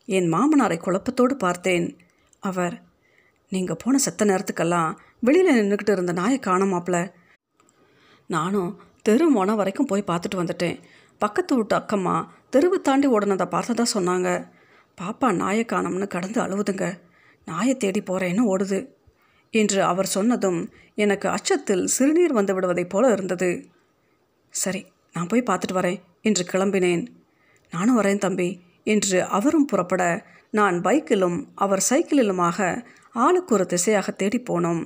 என் 0.07 0.33
மாமனாரை 0.33 0.79
குழப்பத்தோடு 0.79 1.35
பார்த்தேன். 1.35 1.97
அவர் 2.41 2.83
நீங்கள் 3.49 3.81
போன 3.85 3.99
செத்த 3.99 4.25
நேரத்துக்கெல்லாம் 4.25 4.97
வெளியில் 5.21 5.57
நின்றுக்கிட்டு 5.57 5.93
இருந்த 5.93 6.13
நாயை 6.13 6.39
காணமாப்ல 6.47 7.13
நானும் 8.27 8.81
தெரு 9.03 9.27
மொன 9.37 9.55
வரைக்கும் 9.55 9.87
போய் 9.87 10.09
பார்த்துட்டு 10.11 10.37
வந்துட்டேன். 10.37 10.79
பக்கத்து 11.19 11.55
வீட்டு 11.55 11.75
அக்கம்மா 11.77 12.27
தெருவை 12.51 12.79
தாண்டி 12.81 13.09
ஓடினதை 13.09 13.47
பார்த்ததா 13.55 13.85
சொன்னாங்க. 13.95 14.29
பாப்பா 14.99 15.35
நாயை 15.35 15.65
காணோம்னு 15.65 16.07
கடந்து 16.07 16.43
அழுவுதுங்க. 16.43 16.87
நாயை 17.45 17.77
தேடி 17.77 18.01
போகிறேன்னு 18.01 18.43
ஓடுது. 18.53 18.79
என்று 19.55 19.83
அவர் 19.83 20.07
சொன்னதும் 20.07 20.61
எனக்கு 20.95 21.29
அச்சத்தில் 21.29 21.85
சிறுநீர் 21.87 22.33
வந்து 22.33 22.55
விடுவதைப் 22.55 22.89
போல 22.89 23.11
இருந்தது. 23.13 23.51
சரி 24.55 24.83
நான் 25.13 25.27
போய் 25.27 25.49
பார்த்துட்டு 25.51 25.75
வரேன் 25.75 26.01
என்று 26.23 26.45
கிளம்பினேன். 26.53 27.05
நானும் 27.73 27.99
வரேன் 28.01 28.19
தம்பி 28.19 28.61
என்று 28.85 29.19
அவரும் 29.25 29.65
புறப்பட 29.65 30.03
நான் 30.51 30.81
பைக்கிலும் 30.81 31.39
அவர் 31.55 31.83
சைக்கிளிலுமாக 31.91 32.87
ஆளுக்கு 33.15 33.55
ஒரு 33.55 33.67
திசையாக 33.67 34.11
தேடி 34.11 34.39
போனோம். 34.51 34.83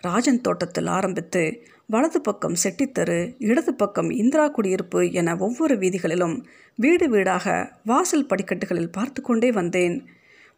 ராஜன் 0.00 0.40
தோட்டத்தில் 0.40 0.86
ஆரம்பித்து 0.86 1.42
வலது 1.86 2.20
பக்கம் 2.20 2.56
செட்டித்தெரு 2.62 3.18
இடது 3.38 3.74
பக்கம் 3.74 4.10
இந்திரா 4.10 4.48
குடியிருப்பு 4.48 5.00
என 5.12 5.36
ஒவ்வொரு 5.36 5.74
வீதிகளிலும் 5.74 6.36
வீடு 6.78 7.06
வீடாக 7.08 7.46
வாசல் 7.84 8.26
படிக்கட்டுகளில் 8.26 8.90
பார்த்து 8.90 9.22
கொண்டே 9.22 9.50
வந்தேன். 9.52 9.96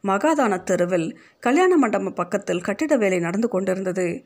மகாதான 0.07 0.63
தெருவில் 0.63 1.19
கல்யாண 1.41 1.77
மண்டபம் 1.77 2.15
பக்கத்தில் 2.15 2.61
கட்டிட 2.61 2.97
வேலை 2.97 3.19
நடந்து 3.19 3.49
கொண்டிருந்தது. 3.49 4.25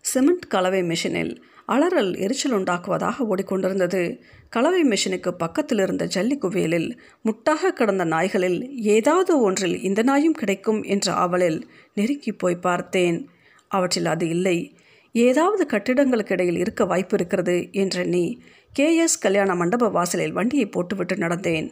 சிமெண்ட் 0.00 0.46
கலவை 0.48 0.82
மிஷினில் 0.82 1.36
அலறல் 1.68 2.16
எரிச்சல் 2.16 2.52
உண்டாக்குவதாக 2.52 3.14
ஓடிக்கொண்டிருந்தது. 3.30 4.20
கலவை 4.48 4.82
மிஷினுக்கு 4.82 5.28
பக்கத்தில் 5.28 5.78
இருந்த 5.78 6.04
ஜல்லி 6.06 6.38
குவியலில் 6.38 6.98
முட்டாக 7.24 7.70
கிடந்த 7.70 8.04
நாய்களில் 8.04 8.76
ஏதாவது 8.76 9.40
ஒன்றில் 9.40 9.82
இந்த 9.82 10.02
நாயும் 10.02 10.32
கிடைக்கும் 10.32 10.82
என்ற 10.82 11.12
ஆவலில் 11.12 11.68
நெருக்கி 11.94 12.32
போய் 12.32 12.54
பார்த்தேன். 12.54 13.28
அவற்றில் 13.68 14.06
அது 14.06 14.28
இல்லை. 14.28 14.76
ஏதாவது 15.12 15.66
கட்டிடங்களுக்கு 15.70 16.32
இடையில் 16.32 16.58
இருக்க 16.58 16.84
வாய்ப்பு 16.84 17.16
இருக்கிறது 17.16 17.68
என்றெண்ணி 17.72 18.42
கேஎஸ் 18.78 19.20
கல்யாண 19.20 19.54
மண்டப 19.54 19.88
வாசலில் 19.88 20.32
வண்டியை 20.32 20.66
போட்டுவிட்டு 20.66 21.14
நடந்தேன். 21.14 21.70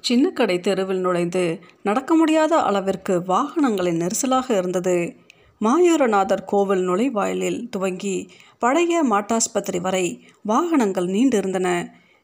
சின்ன 0.00 0.30
கடை 0.30 0.60
தெருவில் 0.60 0.98
நுழைந்து 0.98 1.60
நடக்க 1.82 2.14
முடியாத 2.14 2.62
அளவிற்கு 2.62 3.18
வாகனங்களின் 3.18 4.00
நெரிசலாக 4.00 4.56
இருந்தது. 4.56 5.16
மாயூரநாதர் 5.60 6.44
கோவில் 6.44 6.84
நுழைவாயிலில் 6.88 7.68
துவங்கி 7.70 8.30
பழைய 8.58 9.02
மாட்டாஸ்பத்திரி 9.04 9.80
வரை 9.80 10.24
வாகனங்கள் 10.42 11.06
நீண்டிருந்தன. 11.06 11.68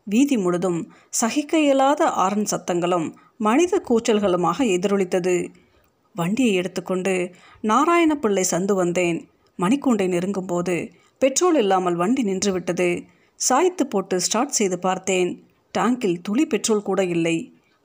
வீதி 0.05 0.37
முழுதும் 0.37 0.93
சகிக்க 1.11 1.59
இயலாத 1.59 2.11
ஆரன் 2.11 2.49
சத்தங்களும் 2.51 3.15
மனித 3.37 3.83
கூச்சல்களுமாக 3.89 4.59
எதிரொலித்தது. 4.65 5.49
வண்டியை 6.13 6.55
எடுத்துக்கொண்டு 6.55 7.31
நாராயணப்பிள்ளை 7.63 8.45
சந்து 8.51 8.73
வந்தேன். 8.73 9.29
மணிக்கூண்டை 9.59 10.07
நெருங்கும்போது 10.09 10.89
பெட்ரோல் 11.19 11.55
இல்லாமல் 11.55 11.95
வண்டி 11.95 12.23
நின்றுவிட்டது. 12.23 13.05
சாய்த்து 13.37 13.87
போட்டு 13.87 14.21
ஸ்டார்ட் 14.21 14.49
செய்து 14.49 14.79
பார்த்தேன். 14.79 15.31
டேங்கில் 15.79 16.17
துளி 16.23 16.47
பெட்ரோல் 16.47 16.83
கூட 16.83 17.05
இல்லை. 17.05 17.37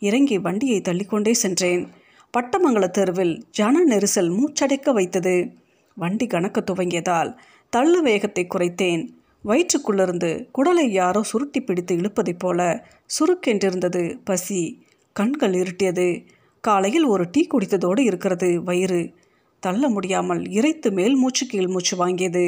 இறங்கி 0.02 0.38
வண்டியை 0.38 0.82
தள்ளிக்கொண்டே 0.82 1.34
சென்றேன். 1.34 1.88
பட்டமங்கல 2.34 2.90
தெருவில் 2.90 3.44
ஜன 3.52 3.84
நெரிசல் 3.90 4.30
மூச்சடைக்க 4.30 4.94
வைத்தது. 4.94 5.54
வண்டி 5.96 6.28
கணக்க 6.28 6.58
துவங்கியதால் 6.62 7.36
தள்ளு 7.70 8.02
வேகத்தை 8.02 8.48
குறைத்தேன். 8.48 9.04
வயிற்றுக்குள்ளிருந்து 9.46 10.32
குடலை 10.58 10.88
யாரோ 10.90 11.22
சுருட்டி 11.24 11.62
பிடித்து 11.62 11.96
இழுப்பதைப் 11.96 12.40
போல 12.40 12.88
சுருக்கென்றிருந்தது 13.20 14.20
பசி. 14.24 14.84
கண்கள் 15.14 15.54
இருட்டியது. 15.54 16.26
காலையில் 16.62 17.04
ஒரு 17.04 17.28
டீ 17.32 17.48
குடித்ததோடு 17.48 18.00
இருக்கிறது 18.00 18.64
வயிறு. 18.64 19.14
தள்ள 19.60 19.90
முடியாமல் 19.90 20.48
இறைத்து 20.50 20.92
மேல் 20.92 21.16
மூச்சு 21.16 21.46
கீழ் 21.46 21.68
மூச்சு 21.68 21.96
வாங்கியது. 21.98 22.46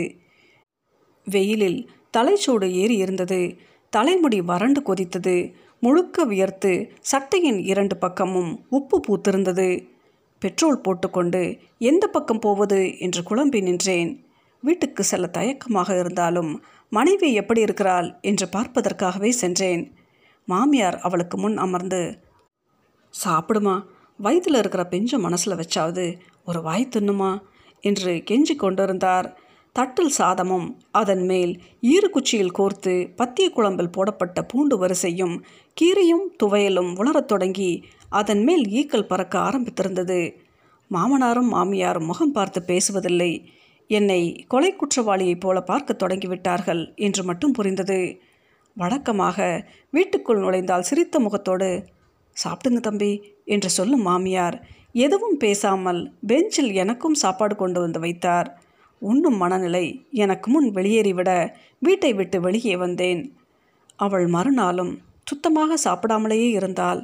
வெயிலில் 1.25 1.89
தலைச்சூடு 2.17 2.71
ஏறி 2.71 2.95
இருந்தது 2.95 3.57
தலைமுடி 3.95 4.41
வறண்டு 4.41 4.79
கொதித்தது. 4.81 5.35
முழுக்க 5.79 6.23
வியர்த்து 6.23 6.71
சட்டையின் 7.01 7.59
இரண்டு 7.63 7.95
பக்கமும் 7.97 8.51
உப்பு 8.69 8.97
பூத்திருந்தது. 9.07 9.67
பெட்ரோல் 10.41 10.81
போட்டுக்கொண்டு 10.81 11.41
எந்த 11.79 12.07
பக்கம் 12.07 12.39
போவது 12.39 12.79
என்று 12.99 13.21
குழம்பி 13.21 13.61
நின்றேன். 13.61 14.11
வீட்டுக்கு 14.63 15.03
செல்ல 15.03 15.27
தயக்கமாக 15.27 15.99
இருந்தாலும் 15.99 16.51
மனைவி 16.89 17.33
எப்படி 17.33 17.61
இருக்கிறாள்? 17.61 18.07
என்று 18.21 18.45
பார்ப்பதற்காகவே 18.47 19.29
சென்றேன். 19.29 19.83
மாமியார் 20.47 20.97
அவளுக்கு 20.99 21.37
முன் 21.37 21.57
அமர்ந்து 21.57 22.01
சாப்பிடுமா 23.13 23.75
வயிற்றில் 24.19 24.55
இருக்கிற 24.55 24.83
பெஞ்ச 24.89 25.19
மனசில் 25.19 25.59
வச்சாவது 25.59 26.05
ஒரு 26.45 26.61
வாய் 26.61 26.91
தின்னுமா? 26.91 27.31
என்று 27.83 28.11
கெஞ்சி 28.31 28.55
கொண்டிருந்தார். 28.55 29.27
தட்டில் 29.75 30.13
சாதமும் 30.17 30.65
அதன் 30.91 31.25
மேல் 31.25 31.53
ஈறுகுச்சியில் 31.81 32.55
கோர்த்து 32.57 32.93
பத்திய 33.17 33.49
குழம்பில் 33.49 33.91
போடப்பட்ட 33.91 34.41
பூண்டு 34.41 34.77
வரிசையும் 34.77 35.35
கீரையும் 35.77 36.25
துவையலும் 36.43 36.91
உலரத் 36.95 37.27
தொடங்கி 37.27 37.71
அதன் 38.09 38.43
மேல் 38.43 38.63
ஈக்கள் 38.69 39.07
பறக்க 39.07 39.39
ஆரம்பித்திருந்தது. 39.39 40.19
மாமனாரும் 40.91 41.49
மாமியாரும் 41.53 42.05
முகம் 42.05 42.31
பார்த்து 42.31 42.61
பேசுவதில்லை. 42.67 43.31
என்னை 43.89 44.45
கொலை 44.47 44.75
குற்றவாளியைப் 44.75 45.39
போல 45.39 45.61
பார்க்க 45.61 45.93
தொடங்கிவிட்டார்கள் 45.93 46.93
என்று 46.95 47.23
மட்டும் 47.23 47.51
புரிந்தது. 47.51 47.99
வழக்கமாக 48.77 49.39
வீட்டுக்குள் 49.89 50.39
நுழைந்தால் 50.39 50.81
சிரித்த 50.81 51.19
முகத்தோடு 51.19 51.69
சாப்பிடுங்க 52.37 52.79
தம்பி 52.79 53.11
என்று 53.45 53.69
சொல்லும் 53.69 54.01
மாமியார் 54.01 54.57
எதுவும் 54.91 55.37
பேசாமல் 55.37 56.01
பெஞ்சில் 56.27 56.71
எனக்கும் 56.73 57.13
சாப்பாடு 57.13 57.55
கொண்டு 57.55 57.79
வந்து 57.79 57.99
வைத்தார். 57.99 58.49
உண்ணும் 59.09 59.37
மனநிலை 59.37 59.85
எனக்கு 60.23 60.47
முன் 60.51 60.67
வெளியேறிவிட 60.77 61.31
வீட்டை 61.79 62.11
விட்டு 62.13 62.37
வெளியே 62.41 62.75
வந்தேன். 62.75 63.21
அவள் 63.95 64.27
மறுநாளும் 64.27 64.93
சுத்தமாக 65.23 65.77
சாப்பிடாமலேயே 65.85 66.49
இருந்தால் 66.49 67.01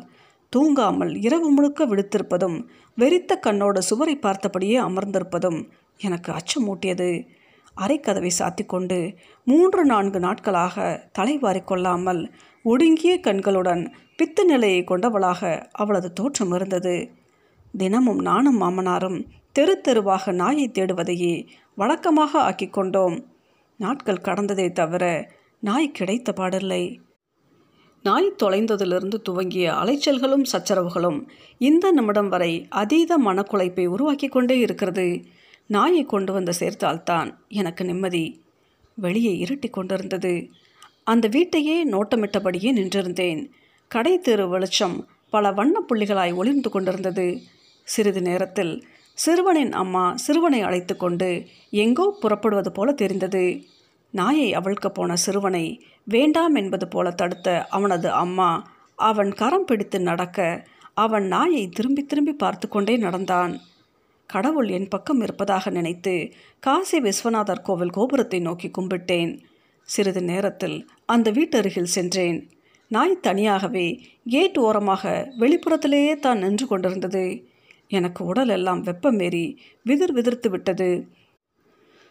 தூங்காமல் 0.53 1.12
இரவு 1.25 1.50
முழுக்க 1.50 1.86
விடுத்திருப்பதும் 1.86 2.58
வெறித்த 2.98 3.32
கண்ணோடு 3.46 3.82
சுவரை 3.89 4.15
பார்த்தபடியே 4.22 4.77
அமர்ந்திருப்பதும் 4.88 5.60
எனக்கு 6.00 6.29
அச்சமூட்டியது. 6.32 7.10
அரைக்கதவை 7.77 8.32
சாத்திக்கொண்டு 8.39 8.98
மூன்று 9.48 9.82
நான்கு 9.86 10.20
நாட்களாக 10.20 10.86
தலைவாரி 11.12 11.62
கொள்ளாமல் 11.63 12.22
ஒடுங்கிய 12.65 13.13
கண்களுடன் 13.27 13.84
பித்து 14.18 14.44
நிலையை 14.44 14.82
கொண்டவளாக 14.84 15.51
அவளது 15.74 16.10
தோற்றம் 16.13 16.53
இருந்தது. 16.53 16.96
தினமும் 17.74 18.22
நானும் 18.22 18.60
மாமனாரும் 18.62 19.20
தெரு 19.51 19.82
தெருவாக 19.82 20.32
நாயை 20.32 20.72
தேடுவதையே 20.74 21.48
வழக்கமாக 21.75 22.39
ஆக்கி 22.39 22.68
கொண்டோம். 22.68 23.25
நாட்கள் 23.77 24.22
கடந்ததை 24.24 24.72
தவிர 24.72 25.32
நாய் 25.60 25.91
கிடைத்த 25.91 26.34
பாடில்லை. 26.36 26.98
நாய் 28.03 28.36
தொலைந்ததிலிருந்து 28.44 29.15
துவங்கிய 29.22 29.72
அலைச்சல்களும் 29.72 30.44
சச்சரவுகளும் 30.51 31.27
இந்த 31.58 31.91
நிமிடம் 31.91 32.29
வரை 32.29 32.65
அதீத 32.70 33.18
மனக்குலைப்பை 33.18 33.86
உருவாக்கி 33.86 34.27
கொண்டே 34.27 34.58
இருக்கிறது. 34.58 35.22
நாயை 35.68 36.03
கொண்டு 36.03 36.34
வந்து 36.34 36.53
சேர்த்தால்தான் 36.60 37.34
எனக்கு 37.48 37.86
நிம்மதி. 37.86 38.41
வெளியே 38.96 39.44
இருட்டி 39.44 39.70
கொண்டிருந்தது. 39.70 40.50
அந்த 41.03 41.27
வீட்டையே 41.27 41.91
நோட்டமிட்டபடியே 41.91 42.72
நின்றிருந்தேன். 42.74 43.48
கடை 43.88 44.20
தெரு 44.20 44.50
வெளிச்சம் 44.50 45.08
பல 45.29 45.51
வண்ணப் 45.51 45.94
புள்ளிகளாய் 45.94 46.36
ஒளிர்ந்து 46.36 46.70
கொண்டிருந்தது. 46.70 47.41
சிறிது 47.84 48.22
நேரத்தில் 48.22 48.88
சிறுவனின் 49.23 49.73
அம்மா 49.81 50.03
சிறுவனை 50.25 50.59
அழைத்து 50.61 50.93
கொண்டு 50.95 51.29
எங்கோ 51.83 52.05
புறப்படுவது 52.21 52.71
போல 52.71 52.89
தெரிந்தது. 52.91 53.45
நாயை 54.13 54.49
அவிழ்க்க 54.55 54.88
போன 54.89 55.15
சிறுவனை 55.15 55.65
வேண்டாம் 56.07 56.55
என்பது 56.55 56.85
போல 56.88 57.07
தடுத்த 57.11 57.47
அவனது 57.69 58.09
அம்மா 58.23 58.49
அவன் 58.99 59.31
கரம் 59.33 59.65
பிடித்து 59.65 59.99
நடக்க 60.01 60.39
அவன் 60.93 61.25
நாயை 61.27 61.63
திரும்பி 61.69 62.03
திரும்பி 62.03 62.33
பார்த்து 62.33 62.67
கொண்டே 62.67 62.95
நடந்தான். 62.97 63.53
கடவுள் 64.29 64.69
என் 64.77 64.88
பக்கம் 64.88 65.21
இருப்பதாக 65.21 65.69
நினைத்து 65.69 66.15
காசி 66.63 66.97
விஸ்வநாதர் 66.99 67.65
கோவில் 67.67 67.95
கோபுரத்தை 67.97 68.39
நோக்கி 68.39 68.67
கும்பிட்டேன். 68.77 69.31
சிறிது 69.89 70.21
நேரத்தில் 70.31 70.77
அந்த 71.05 71.27
வீட்டருகில் 71.31 71.93
சென்றேன். 71.97 72.39
நாய் 72.91 73.23
தனியாகவே 73.27 73.88
கேட் 74.25 74.57
ஓரமாக 74.57 75.03
வெளிப்புறத்திலேயே 75.39 76.13
தான் 76.19 76.43
நின்று 76.43 76.65
கொண்டிருந்தது. 76.67 77.25
எனக்கு 77.91 78.22
உடல் 78.25 78.50
எல்லாம் 78.50 78.81
வெப்பமேறி 78.84 79.46
விதிர் 79.86 80.13
விதிர்த்து 80.13 80.50
விட்டது. 80.50 80.89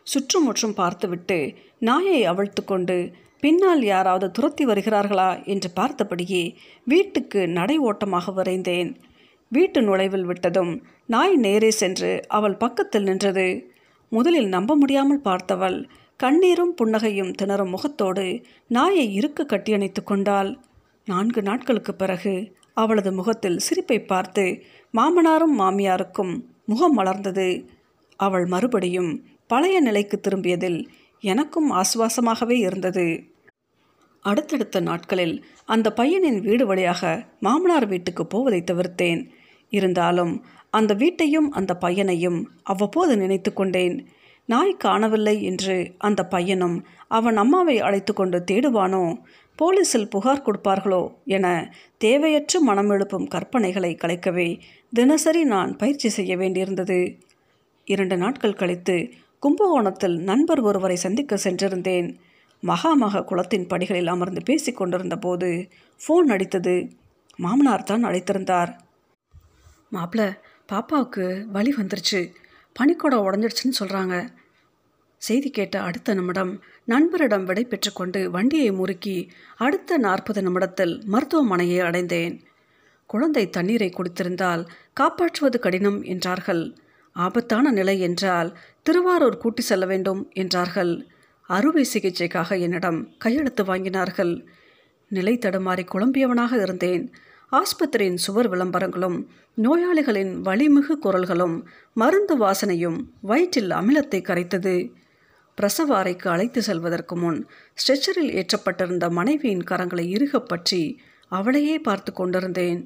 சுற்றுமுற்றும் 0.06 0.74
பார்த்துவிட்டு 0.74 1.38
நாயை 1.78 2.20
அவிழ்த்து 2.24 2.62
கொண்டு 2.64 2.96
பின்னால் 3.40 3.82
யாராவது 3.84 4.26
துரத்தி 4.30 4.64
வருகிறார்களா 4.66 5.30
என்று 5.44 5.68
பார்த்தபடியே 5.76 6.44
வீட்டுக்கு 6.84 7.40
நடை 7.48 7.76
ஓட்டமாக 7.78 8.32
விரைந்தேன். 8.32 8.90
வீட்டு 9.52 9.80
நுழைவில் 9.82 10.26
விட்டதும் 10.26 10.72
நாய் 11.06 11.36
நேரே 11.36 11.70
சென்று 11.70 12.10
அவள் 12.28 12.56
பக்கத்தில் 12.56 13.02
நின்றது. 13.02 13.46
முதலில் 14.12 14.48
நம்ப 14.48 14.76
முடியாமல் 14.76 15.24
பார்த்தவள் 15.24 15.78
கண்ணீரும் 16.20 16.74
புன்னகையும் 16.80 17.32
திணறும் 17.34 17.68
முகத்தோடு 17.68 18.26
நாயை 18.68 19.06
இருக்க 19.14 19.44
கட்டியணைத்து 19.44 20.02
கொண்டாள். 20.04 20.50
நான்கு 21.06 21.40
நாட்களுக்கு 21.42 21.92
பிறகு 21.94 22.34
அவளது 22.80 23.10
முகத்தில் 23.12 23.58
சிரிப்பை 23.58 23.98
பார்த்து 24.02 24.44
மாமனாரும் 24.94 25.56
மாமியாருக்கும் 25.58 26.32
முகம் 26.64 26.96
மலர்ந்தது. 26.98 27.48
அவள் 28.20 28.46
மறுபடியும் 28.46 29.10
பழைய 29.46 29.76
நிலைக்கு 29.80 30.16
திரும்பியதில் 30.20 30.80
எனக்கும் 31.22 31.68
ஆசுவாசமாகவே 31.72 32.56
இருந்தது. 32.66 33.06
அடுத்தடுத்த 34.24 34.80
நாட்களில் 34.80 35.36
அந்த 35.66 35.88
பையனின் 35.96 36.40
வீடு 36.40 36.64
வழியாக 36.66 37.02
மாமனார் 37.40 37.86
வீட்டுக்கு 37.86 38.24
போவதை 38.26 38.60
தவிர்த்தேன். 38.62 39.22
இருந்தாலும் 39.72 40.32
அந்த 40.72 40.92
வீட்டையும் 40.94 41.48
அந்த 41.50 41.72
பையனையும் 41.76 42.38
அவ்வப்போது 42.62 43.12
நினைத்து 43.16 43.50
கொண்டேன். 43.52 43.96
நாய் 44.48 44.80
காணவில்லை 44.84 45.34
என்று 45.42 45.76
அந்த 45.98 46.20
பையனும் 46.26 46.76
அவன் 47.08 47.36
அம்மாவை 47.36 47.76
அழைத்து 47.80 48.12
கொண்டு 48.12 48.38
தேடுவானோ 48.50 49.02
போலீஸில் 49.62 50.10
புகார் 50.10 50.44
கொடுப்பார்களோ 50.44 51.14
என 51.24 51.46
தேவையற்ற 51.98 52.60
மனம் 52.60 52.90
எழுப்பும் 52.90 53.28
கற்பனைகளை 53.28 53.90
கலைக்கவே 53.94 54.60
தினசரி 54.94 55.44
நான் 55.44 55.76
பயிற்சி 55.76 56.08
செய்ய 56.08 56.36
வேண்டியிருந்தது. 56.36 57.18
இரண்டு 57.84 58.16
நாட்கள் 58.16 58.54
கழித்து 58.54 58.96
கும்பகோணத்தில் 59.38 60.16
நண்பர் 60.20 60.60
ஒருவரை 60.60 60.96
சந்திக்க 60.96 61.36
சென்றிருந்தேன். 61.36 62.08
மகாமக 62.62 63.24
குளத்தின் 63.24 63.66
படிகளில் 63.66 64.06
அமர்ந்து 64.06 64.42
பேசி 64.42 64.72
கொண்டிருந்த 64.72 65.16
போது 65.16 65.68
ஃபோன் 66.00 66.28
அடித்தது. 66.28 66.90
மாமனார் 67.36 67.82
தான் 67.82 68.04
அழைத்திருந்தார். 68.04 68.70
மாப்பிள்ள 69.92 70.24
பாப்பாவுக்கு 70.72 71.44
வலி 71.46 71.74
வந்துருச்சு. 71.76 72.20
பனிக்கூடம் 72.76 73.26
உடஞ்சிடுச்சுன்னு 73.28 73.78
சொல்கிறாங்க 73.78 74.16
செய்தி 75.18 75.50
கேட்ட 75.50 75.80
அடுத்த 75.80 76.14
நிமிடம் 76.14 76.60
நண்பரிடம் 76.84 77.44
விடை 77.44 77.64
பெற்றுக்கொண்டு 77.64 78.30
வண்டியை 78.30 78.70
முறுக்கி 78.72 79.30
அடுத்த 79.56 79.98
நாற்பது 79.98 80.42
நிமிடத்தில் 80.42 80.94
மருத்துவமனையை 81.12 81.80
அடைந்தேன். 81.82 82.40
குழந்தை 83.06 83.50
தண்ணீரை 83.50 83.88
குடித்திருந்தால் 83.90 84.62
காப்பாற்றுவது 84.92 85.58
கடினம் 85.58 86.02
என்றார்கள். 86.02 86.76
ஆபத்தான 87.16 87.70
நிலை 87.70 88.00
என்றால் 88.00 88.58
திருவாரூர் 88.82 89.36
கூட்டி 89.36 89.62
செல்ல 89.62 89.86
வேண்டும் 89.86 90.30
என்றார்கள். 90.32 90.92
அறுவை 91.42 91.84
சிகிச்சைக்காக 91.92 92.60
என்னிடம் 92.60 93.14
கையெழுத்து 93.18 93.64
வாங்கினார்கள். 93.64 94.46
நிலை 95.10 95.34
தடுமாறி 95.34 95.84
குழம்பியவனாக 95.92 96.62
இருந்தேன். 96.62 97.04
ஆஸ்பத்திரியின் 97.52 98.14
சுவர் 98.14 98.50
விளம்பரங்களும் 98.50 99.18
நோயாளிகளின் 99.56 100.32
வலிமிகு 100.40 100.94
குரல்களும் 101.02 101.56
மருந்து 101.94 102.34
வாசனையும் 102.38 102.98
வயிற்றில் 103.20 103.70
அமிலத்தை 103.70 104.20
கரைத்தது. 104.22 104.74
பிரசவ 105.58 105.90
அறைக்கு 105.96 106.26
அழைத்து 106.30 106.60
செல்வதற்கு 106.62 107.14
முன் 107.16 107.38
ஸ்ட்ரெச்சரில் 107.78 108.32
ஏற்றப்பட்டிருந்த 108.40 109.06
மனைவியின் 109.10 109.64
கரங்களை 109.70 110.04
இறுகப்பற்றி 110.16 110.82
அவளையே 111.32 111.76
பார்த்து 111.78 112.10
கொண்டிருந்தேன். 112.12 112.80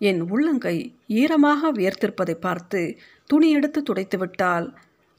என் 0.00 0.20
உள்ளங்கை 0.30 0.76
ஈரமாக 1.20 1.70
வியர்த்திருப்பதை 1.72 2.36
பார்த்து 2.46 2.80
துணி 3.30 3.48
எடுத்து 3.50 3.80
துடைத்து 3.82 4.18
விட்டால் 4.18 4.66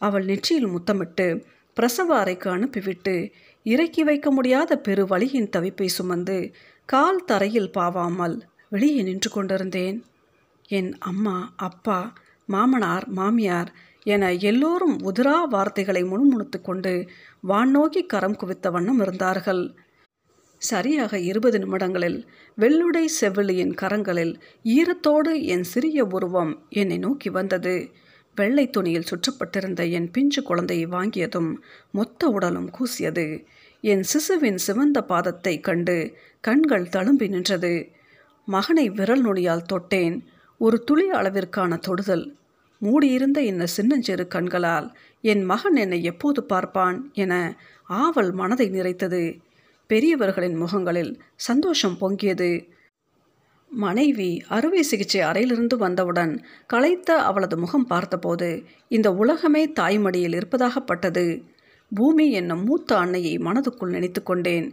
அவள் 0.02 0.26
நெற்றியில் 0.26 0.68
முத்தமிட்டு 0.68 1.28
பிரசவ 1.78 2.10
அறைக்கு 2.18 2.48
அனுப்பிவிட்டு 2.50 3.16
இறக்கி 3.66 4.04
வைக்க 4.04 4.28
முடியாத 4.32 4.72
பெரு 4.78 5.04
வழியின் 5.08 5.52
தவிப்பை 5.56 5.88
சுமந்து 5.98 6.38
கால் 6.90 7.22
தரையில் 7.26 7.72
பாவாமல் 7.78 8.36
வெளியே 8.70 9.02
நின்று 9.02 9.30
கொண்டிருந்தேன். 9.30 9.98
என் 10.70 10.92
அம்மா 11.00 11.38
அப்பா 11.68 12.00
மாமனார் 12.50 13.06
மாமியார் 13.10 13.72
என 14.04 14.34
எல்லோரும் 14.34 15.00
உதிரா 15.00 15.44
வார்த்தைகளை 15.44 16.04
முணுமுணுத்து 16.04 16.62
கொண்டு 16.62 17.08
வான் 17.42 18.06
கரம் 18.08 18.36
குவித்த 18.36 18.72
வண்ணம் 18.72 19.00
இருந்தார்கள். 19.00 19.76
சரியாக 20.58 21.20
இருபது 21.20 21.60
நிமிடங்களில் 21.60 22.30
வெள்ளுடை 22.58 23.06
செவிலியின் 23.22 23.76
கரங்களில் 23.82 24.40
ஈரத்தோடு 24.64 25.42
என் 25.42 25.64
சிறிய 25.64 26.06
உருவம் 26.06 26.66
என்னை 26.70 26.98
நோக்கி 26.98 27.30
வந்தது. 27.30 27.90
வெள்ளை 28.36 28.70
துணியில் 28.70 29.04
சுற்றப்பட்டிருந்த 29.04 29.92
என் 29.92 30.12
பிஞ்சு 30.12 30.44
குழந்தையை 30.44 30.88
வாங்கியதும் 30.88 31.56
மொத்த 31.92 32.28
உடலும் 32.28 32.72
கூசியது. 32.72 33.46
என் 33.82 34.04
சிசுவின் 34.04 34.56
சிவந்த 34.56 35.06
பாதத்தை 35.08 35.60
கண்டு 35.60 36.18
கண்கள் 36.42 36.84
தழும்பி 36.84 37.28
நின்றது. 37.28 37.90
மகனை 38.46 38.90
விரல் 38.90 39.26
நுனியால் 39.26 39.66
தொட்டேன். 39.74 40.22
ஒரு 40.58 40.84
துளி 40.84 41.10
அளவிற்கான 41.10 41.80
தொடுதல் 41.80 42.38
மூடியிருந்த 42.84 43.40
இந்த 43.42 43.66
சின்னஞ்சிறு 43.76 44.26
கண்களால் 44.28 44.88
என் 45.24 45.44
மகன் 45.44 45.76
என்னை 45.76 46.00
எப்போது 46.04 46.40
பார்ப்பான்? 46.44 46.98
என 47.14 47.34
ஆவல் 47.90 48.32
மனதை 48.32 48.68
நிறைத்தது. 48.70 49.24
பெரியவர்களின் 49.90 50.56
முகங்களில் 50.56 51.12
சந்தோஷம் 51.48 51.98
பொங்கியது. 52.02 52.52
மனைவி 53.72 54.30
அறுவை 54.48 54.82
சிகிச்சை 54.82 55.22
அறையிலிருந்து 55.22 55.76
வந்தவுடன் 55.78 56.34
களைத்த 56.68 57.10
அவளது 57.20 57.56
முகம் 57.58 57.88
பார்த்தபோது 57.88 58.50
இந்த 58.88 59.08
உலகமே 59.14 59.64
தாய்மடியில் 59.80 60.36
இருப்பதாகப்பட்டது 60.40 61.26
பூமி 61.92 62.26
என்னும் 62.32 62.64
மூத்த 62.64 62.92
அன்னையை 62.98 63.34
மனதுக்குள் 63.38 63.96
நினைத்து 63.96 64.22
கொண்டேன். 64.24 64.68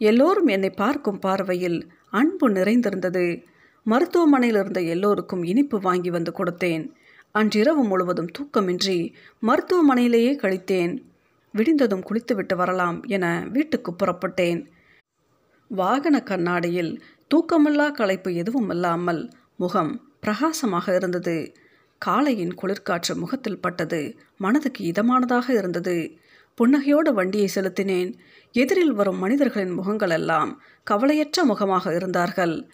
எல்லோரும் 0.00 0.46
என்னை 0.46 0.70
பார்க்கும் 0.70 1.18
பார்வையில் 1.18 1.78
அன்பு 2.10 2.46
நிறைந்திருந்தது. 2.50 3.26
மருத்துவமனையில் 3.86 4.58
இருந்த 4.60 4.80
எல்லோருக்கும் 4.94 5.42
இனிப்பு 5.44 5.78
வாங்கி 5.80 6.10
வந்து 6.10 6.32
கொடுத்தேன். 6.38 6.84
அன்றிரவு 7.34 7.84
முழுவதும் 7.84 8.28
தூக்கமின்றி 8.38 9.12
மருத்துவமனையிலேயே 9.42 10.32
கழித்தேன். 10.42 10.92
விடிந்ததும் 11.54 12.02
குளித்துவிட்டு 12.02 12.54
வரலாம் 12.56 13.02
என 13.06 13.46
வீட்டுக்கு 13.52 13.92
புறப்பட்டேன். 13.92 14.60
வாகன 15.70 16.22
கண்ணாடியில் 16.22 17.02
தூக்கமில்லா 17.30 17.90
களைப்பு 17.90 18.34
எதுவும் 18.34 18.70
இல்லாமல் 18.70 19.30
முகம் 19.56 19.92
பிரகாசமாக 20.20 20.94
இருந்தது. 20.94 21.54
காலையின் 22.06 22.54
குளிர்காற்று 22.62 23.14
முகத்தில் 23.14 23.60
பட்டது. 23.60 24.00
மனதுக்கு 24.36 24.84
இதமானதாக 24.84 25.48
இருந்தது. 25.48 25.96
புன்னகையோடு 26.58 27.12
வண்டியை 27.12 27.48
செலுத்தினேன். 27.54 28.12
எதிரில் 28.54 28.92
வரும் 28.92 29.18
மனிதர்களின் 29.18 29.78
முகங்களெல்லாம் 29.80 30.52
கவலையற்ற 30.84 31.44
முகமாக 31.44 31.94
இருந்தார்கள். 31.94 32.68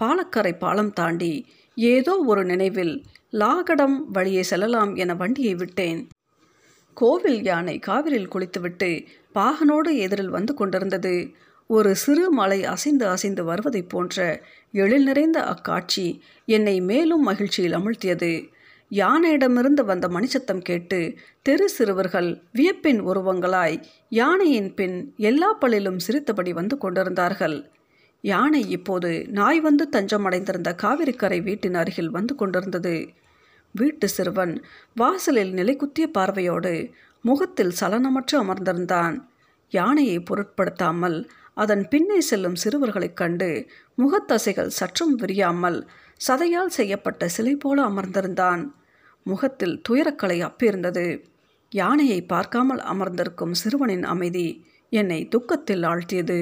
பாலக்கரை 0.00 0.58
பாலம் 0.58 0.92
தாண்டி 0.92 1.46
ஏதோ 1.74 2.12
ஒரு 2.26 2.44
நினைவில் 2.44 3.04
லாகடம் 3.40 3.96
வழியே 4.12 4.42
செல்லலாம் 4.42 4.94
என 4.94 5.14
வண்டியை 5.14 5.54
விட்டேன். 5.54 6.08
கோவில் 6.94 7.42
யானை 7.42 7.78
காவிரியில் 7.78 8.28
குளித்துவிட்டு 8.28 9.04
பாகனோடு 9.34 9.90
எதிரில் 9.96 10.28
வந்து 10.28 10.54
கொண்டிருந்தது. 10.54 11.30
ஒரு 11.70 11.96
சிறு 11.96 12.30
மலை 12.30 12.64
அசைந்து 12.64 13.06
அசைந்து 13.06 13.44
வருவதைப் 13.44 13.88
போன்ற 13.88 14.42
எழில் 14.72 15.04
நிறைந்த 15.04 15.44
அக்காட்சி 15.44 16.22
என்னை 16.46 16.80
மேலும் 16.80 17.20
மகிழ்ச்சியில் 17.20 17.76
அமிழ்த்தியது. 17.76 18.48
யானையிடமிருந்து 18.90 19.84
வந்த 19.84 20.08
மணிச்சத்தம் 20.08 20.62
கேட்டு 20.62 21.14
தெரு 21.42 21.68
சிறுவர்கள் 21.68 22.42
வியப்பின் 22.52 23.00
உருவங்களாய் 23.00 23.82
யானையின் 24.08 24.74
பின் 24.74 25.14
எல்லா 25.16 25.52
பள்ளிலும் 25.52 25.98
சிரித்தபடி 25.98 26.52
வந்து 26.52 26.78
கொண்டிருந்தார்கள். 26.78 27.70
யானை 28.24 28.68
இப்போது 28.68 29.26
நாய் 29.28 29.60
வந்து 29.60 29.88
தஞ்சமடைந்திருந்த 29.92 30.70
காவிரிக்கரை 30.82 31.42
வீட்டின் 31.42 31.74
அருகில் 31.74 32.10
வந்து 32.10 32.34
கொண்டிருந்தது. 32.34 32.96
வீட்டு 33.76 34.08
சிறுவன் 34.08 34.54
வாசலில் 34.94 35.52
நிலைக்குத்திய 35.52 36.06
பார்வையோடு 36.08 36.74
முகத்தில் 37.24 37.74
சலனமற்று 37.80 38.34
அமர்ந்திருந்தான். 38.34 39.16
யானையை 39.72 40.18
பொருட்படுத்தாமல் 40.20 41.18
அதன் 41.54 41.84
பின்னே 41.88 42.18
செல்லும் 42.20 42.58
சிறுவர்களைக் 42.64 43.16
கண்டு 43.16 43.48
முகத்தசைகள் 43.98 44.76
சற்றும் 44.78 45.14
விரியாமல் 45.14 45.78
சதையால் 46.20 46.74
செய்யப்பட்ட 46.78 47.28
சிலை 47.28 47.54
போல 47.56 47.78
அமர்ந்திருந்தான். 47.88 48.62
முகத்தில் 49.26 49.76
துயரக்கலை 49.88 50.38
அப்பிருந்தது. 50.40 51.06
யானையை 51.72 52.20
பார்க்காமல் 52.22 52.82
அமர்ந்திருக்கும் 52.92 53.54
சிறுவனின் 53.54 54.04
அமைதி 54.04 54.46
என்னை 54.92 55.20
துக்கத்தில் 55.28 55.82
ஆழ்த்தியது. 55.82 56.40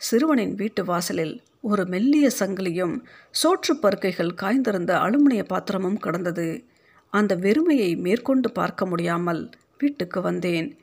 சிறுவனின் 0.00 0.54
வீட்டு 0.54 0.82
வாசலில் 0.84 1.34
ஒரு 1.64 1.86
மெல்லிய 1.86 2.30
சங்கிலியும் 2.38 2.94
சோற்று 3.42 3.72
பருக்கைகள் 3.82 4.34
காய்ந்திருந்த 4.34 4.94
அலுமினிய 4.98 5.42
பாத்திரமும் 5.42 5.98
கடந்தது. 5.98 6.64
அந்த 7.10 7.36
வெறுமையை 7.36 7.96
மேற்கொண்டு 7.96 8.52
பார்க்க 8.52 8.86
முடியாமல் 8.86 9.50
வீட்டுக்கு 9.78 10.20
வந்தேன். 10.20 10.78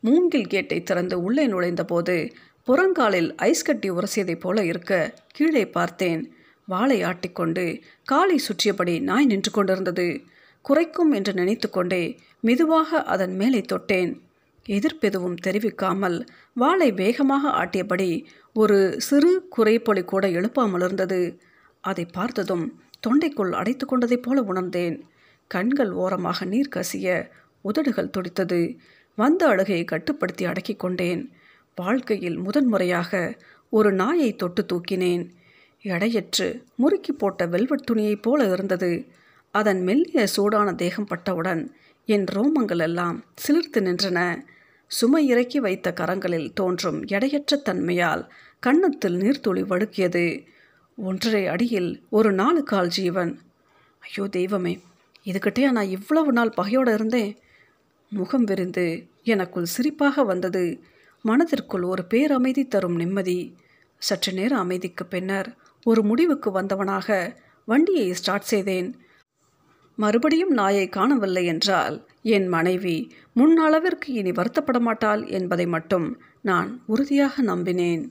மூங்கில் 0.00 0.46
கேட்டை 0.46 0.82
திறந்து 0.82 1.22
உள்ளே 1.22 1.46
நுழைந்தபோது 1.46 2.32
புறங்காலில் 2.66 3.36
ஐஸ் 3.36 3.62
கட்டி 3.62 3.90
உரசியதைப் 3.90 4.40
போல 4.40 4.64
இருக்க 4.64 5.14
கீழே 5.28 5.66
பார்த்தேன். 5.68 6.32
வாளை 6.66 7.02
ஆட்டிக்கொண்டு 7.02 7.82
காலை 8.04 8.38
சுற்றியபடி 8.38 9.00
நாய் 9.00 9.26
நின்று 9.26 9.50
கொண்டிருந்தது. 9.50 10.20
குறைக்கும் 10.62 11.12
என்று 11.12 11.32
நினைத்து 11.32 11.70
கொண்டே 11.70 12.18
மெதுவாக 12.40 13.02
அதன் 13.02 13.36
மேலே 13.36 13.60
தொட்டேன். 13.60 14.12
எதிர்ப்பெதுவும் 14.68 15.36
தெரிவிக்காமல் 15.46 16.18
வாளை 16.52 16.92
வேகமாக 16.92 17.50
ஆட்டியபடி 17.50 18.10
ஒரு 18.54 19.00
சிறு 19.00 19.32
குறைப்பொலி 19.56 20.02
கூட 20.04 20.24
எழுப்பாமல் 20.28 20.84
இருந்தது. 20.84 21.20
அதை 21.80 22.04
பார்த்ததும் 22.04 22.80
தொண்டைக்குள் 23.06 23.52
அடைத்து 23.52 23.84
கொண்டதைப் 23.86 24.22
போல 24.22 24.42
உணர்ந்தேன். 24.42 24.96
கண்கள் 25.50 25.92
ஓரமாக 25.92 26.44
நீர் 26.44 26.74
கசிய 26.76 27.28
உதடுகள் 27.60 28.10
துடித்தது. 28.10 28.60
வந்த 29.18 29.46
அழுகையை 29.46 29.84
கட்டுப்படுத்தி 29.84 30.44
அடக்கிக் 30.44 30.78
கொண்டேன். 30.78 31.22
வாழ்க்கையில் 31.76 32.38
முதன்முறையாக 32.38 33.38
ஒரு 33.70 33.92
நாயை 33.92 34.36
தொட்டு 34.36 34.62
தூக்கினேன். 34.72 35.24
எடையற்று 35.84 36.46
முறுக்கி 36.74 37.12
போட்ட 37.12 37.46
வெல்வெட் 37.46 37.86
துணியைப் 37.90 38.22
போல 38.22 38.52
இருந்தது. 38.52 38.92
அதன் 39.54 39.82
மெல்லிய 39.82 40.26
சூடான 40.26 40.74
தேகம் 40.74 41.06
பட்டவுடன் 41.06 41.62
என் 42.04 42.24
ரோமங்கள் 42.24 42.80
எல்லாம் 42.80 43.24
சிலிர்த்து 43.34 43.80
நின்றன. 43.80 44.20
சுமை 44.90 45.26
இறக்கி 45.26 45.60
வைத்த 45.60 45.92
கரங்களில் 45.92 46.52
தோன்றும் 46.52 47.06
எடையற்ற 47.06 47.56
தன்மையால் 47.56 48.30
கன்னத்தில் 48.60 49.16
நீர்த்துளி 49.16 49.62
வழுக்கியது. 49.62 50.46
ஒன்றரை 50.96 51.46
அடியில் 51.46 52.02
ஒரு 52.10 52.32
நாலு 52.32 52.62
கால் 52.62 52.88
ஜீவன். 52.88 53.40
ஐயோ 53.98 54.28
தெய்வமே 54.28 54.78
இதுகிட்டே 55.24 55.70
நான் 55.70 55.88
இவ்வளவு 55.88 56.32
நாள் 56.32 56.50
பகையோடு 56.50 56.94
இருந்தேன். 56.94 57.38
முகம் 58.08 58.44
விரிந்து 58.44 59.06
எனக்குள் 59.22 59.72
சிரிப்பாக 59.76 60.24
வந்தது. 60.24 60.80
மனதிற்குள் 61.22 61.82
ஒரு 61.82 62.04
பேரமைதி 62.10 62.68
தரும் 62.68 62.96
நிம்மதி. 62.96 63.56
சற்று 63.98 64.32
நேர 64.32 64.56
அமைதிக்கு 64.56 65.06
பின்னர் 65.06 65.56
ஒரு 65.84 66.02
முடிவுக்கு 66.02 66.60
வந்தவனாக 66.60 67.36
வண்டியை 67.64 68.12
ஸ்டார்ட் 68.12 68.42
செய்தேன். 68.42 68.94
மறுபடியும் 69.96 70.50
நாயை 70.50 70.88
காணவில்லை 70.88 71.44
என்றால் 71.44 72.07
என் 72.22 72.46
மனைவி 72.46 73.10
முன்னளவிற்கு 73.36 74.06
இனி 74.06 74.30
வருத்தப்பட 74.30 74.80
மாட்டாள் 74.80 75.26
என்பதை 75.26 75.66
மட்டும் 75.66 76.18
நான் 76.42 76.82
உறுதியாக 76.86 77.42
நம்பினேன். 77.42 78.08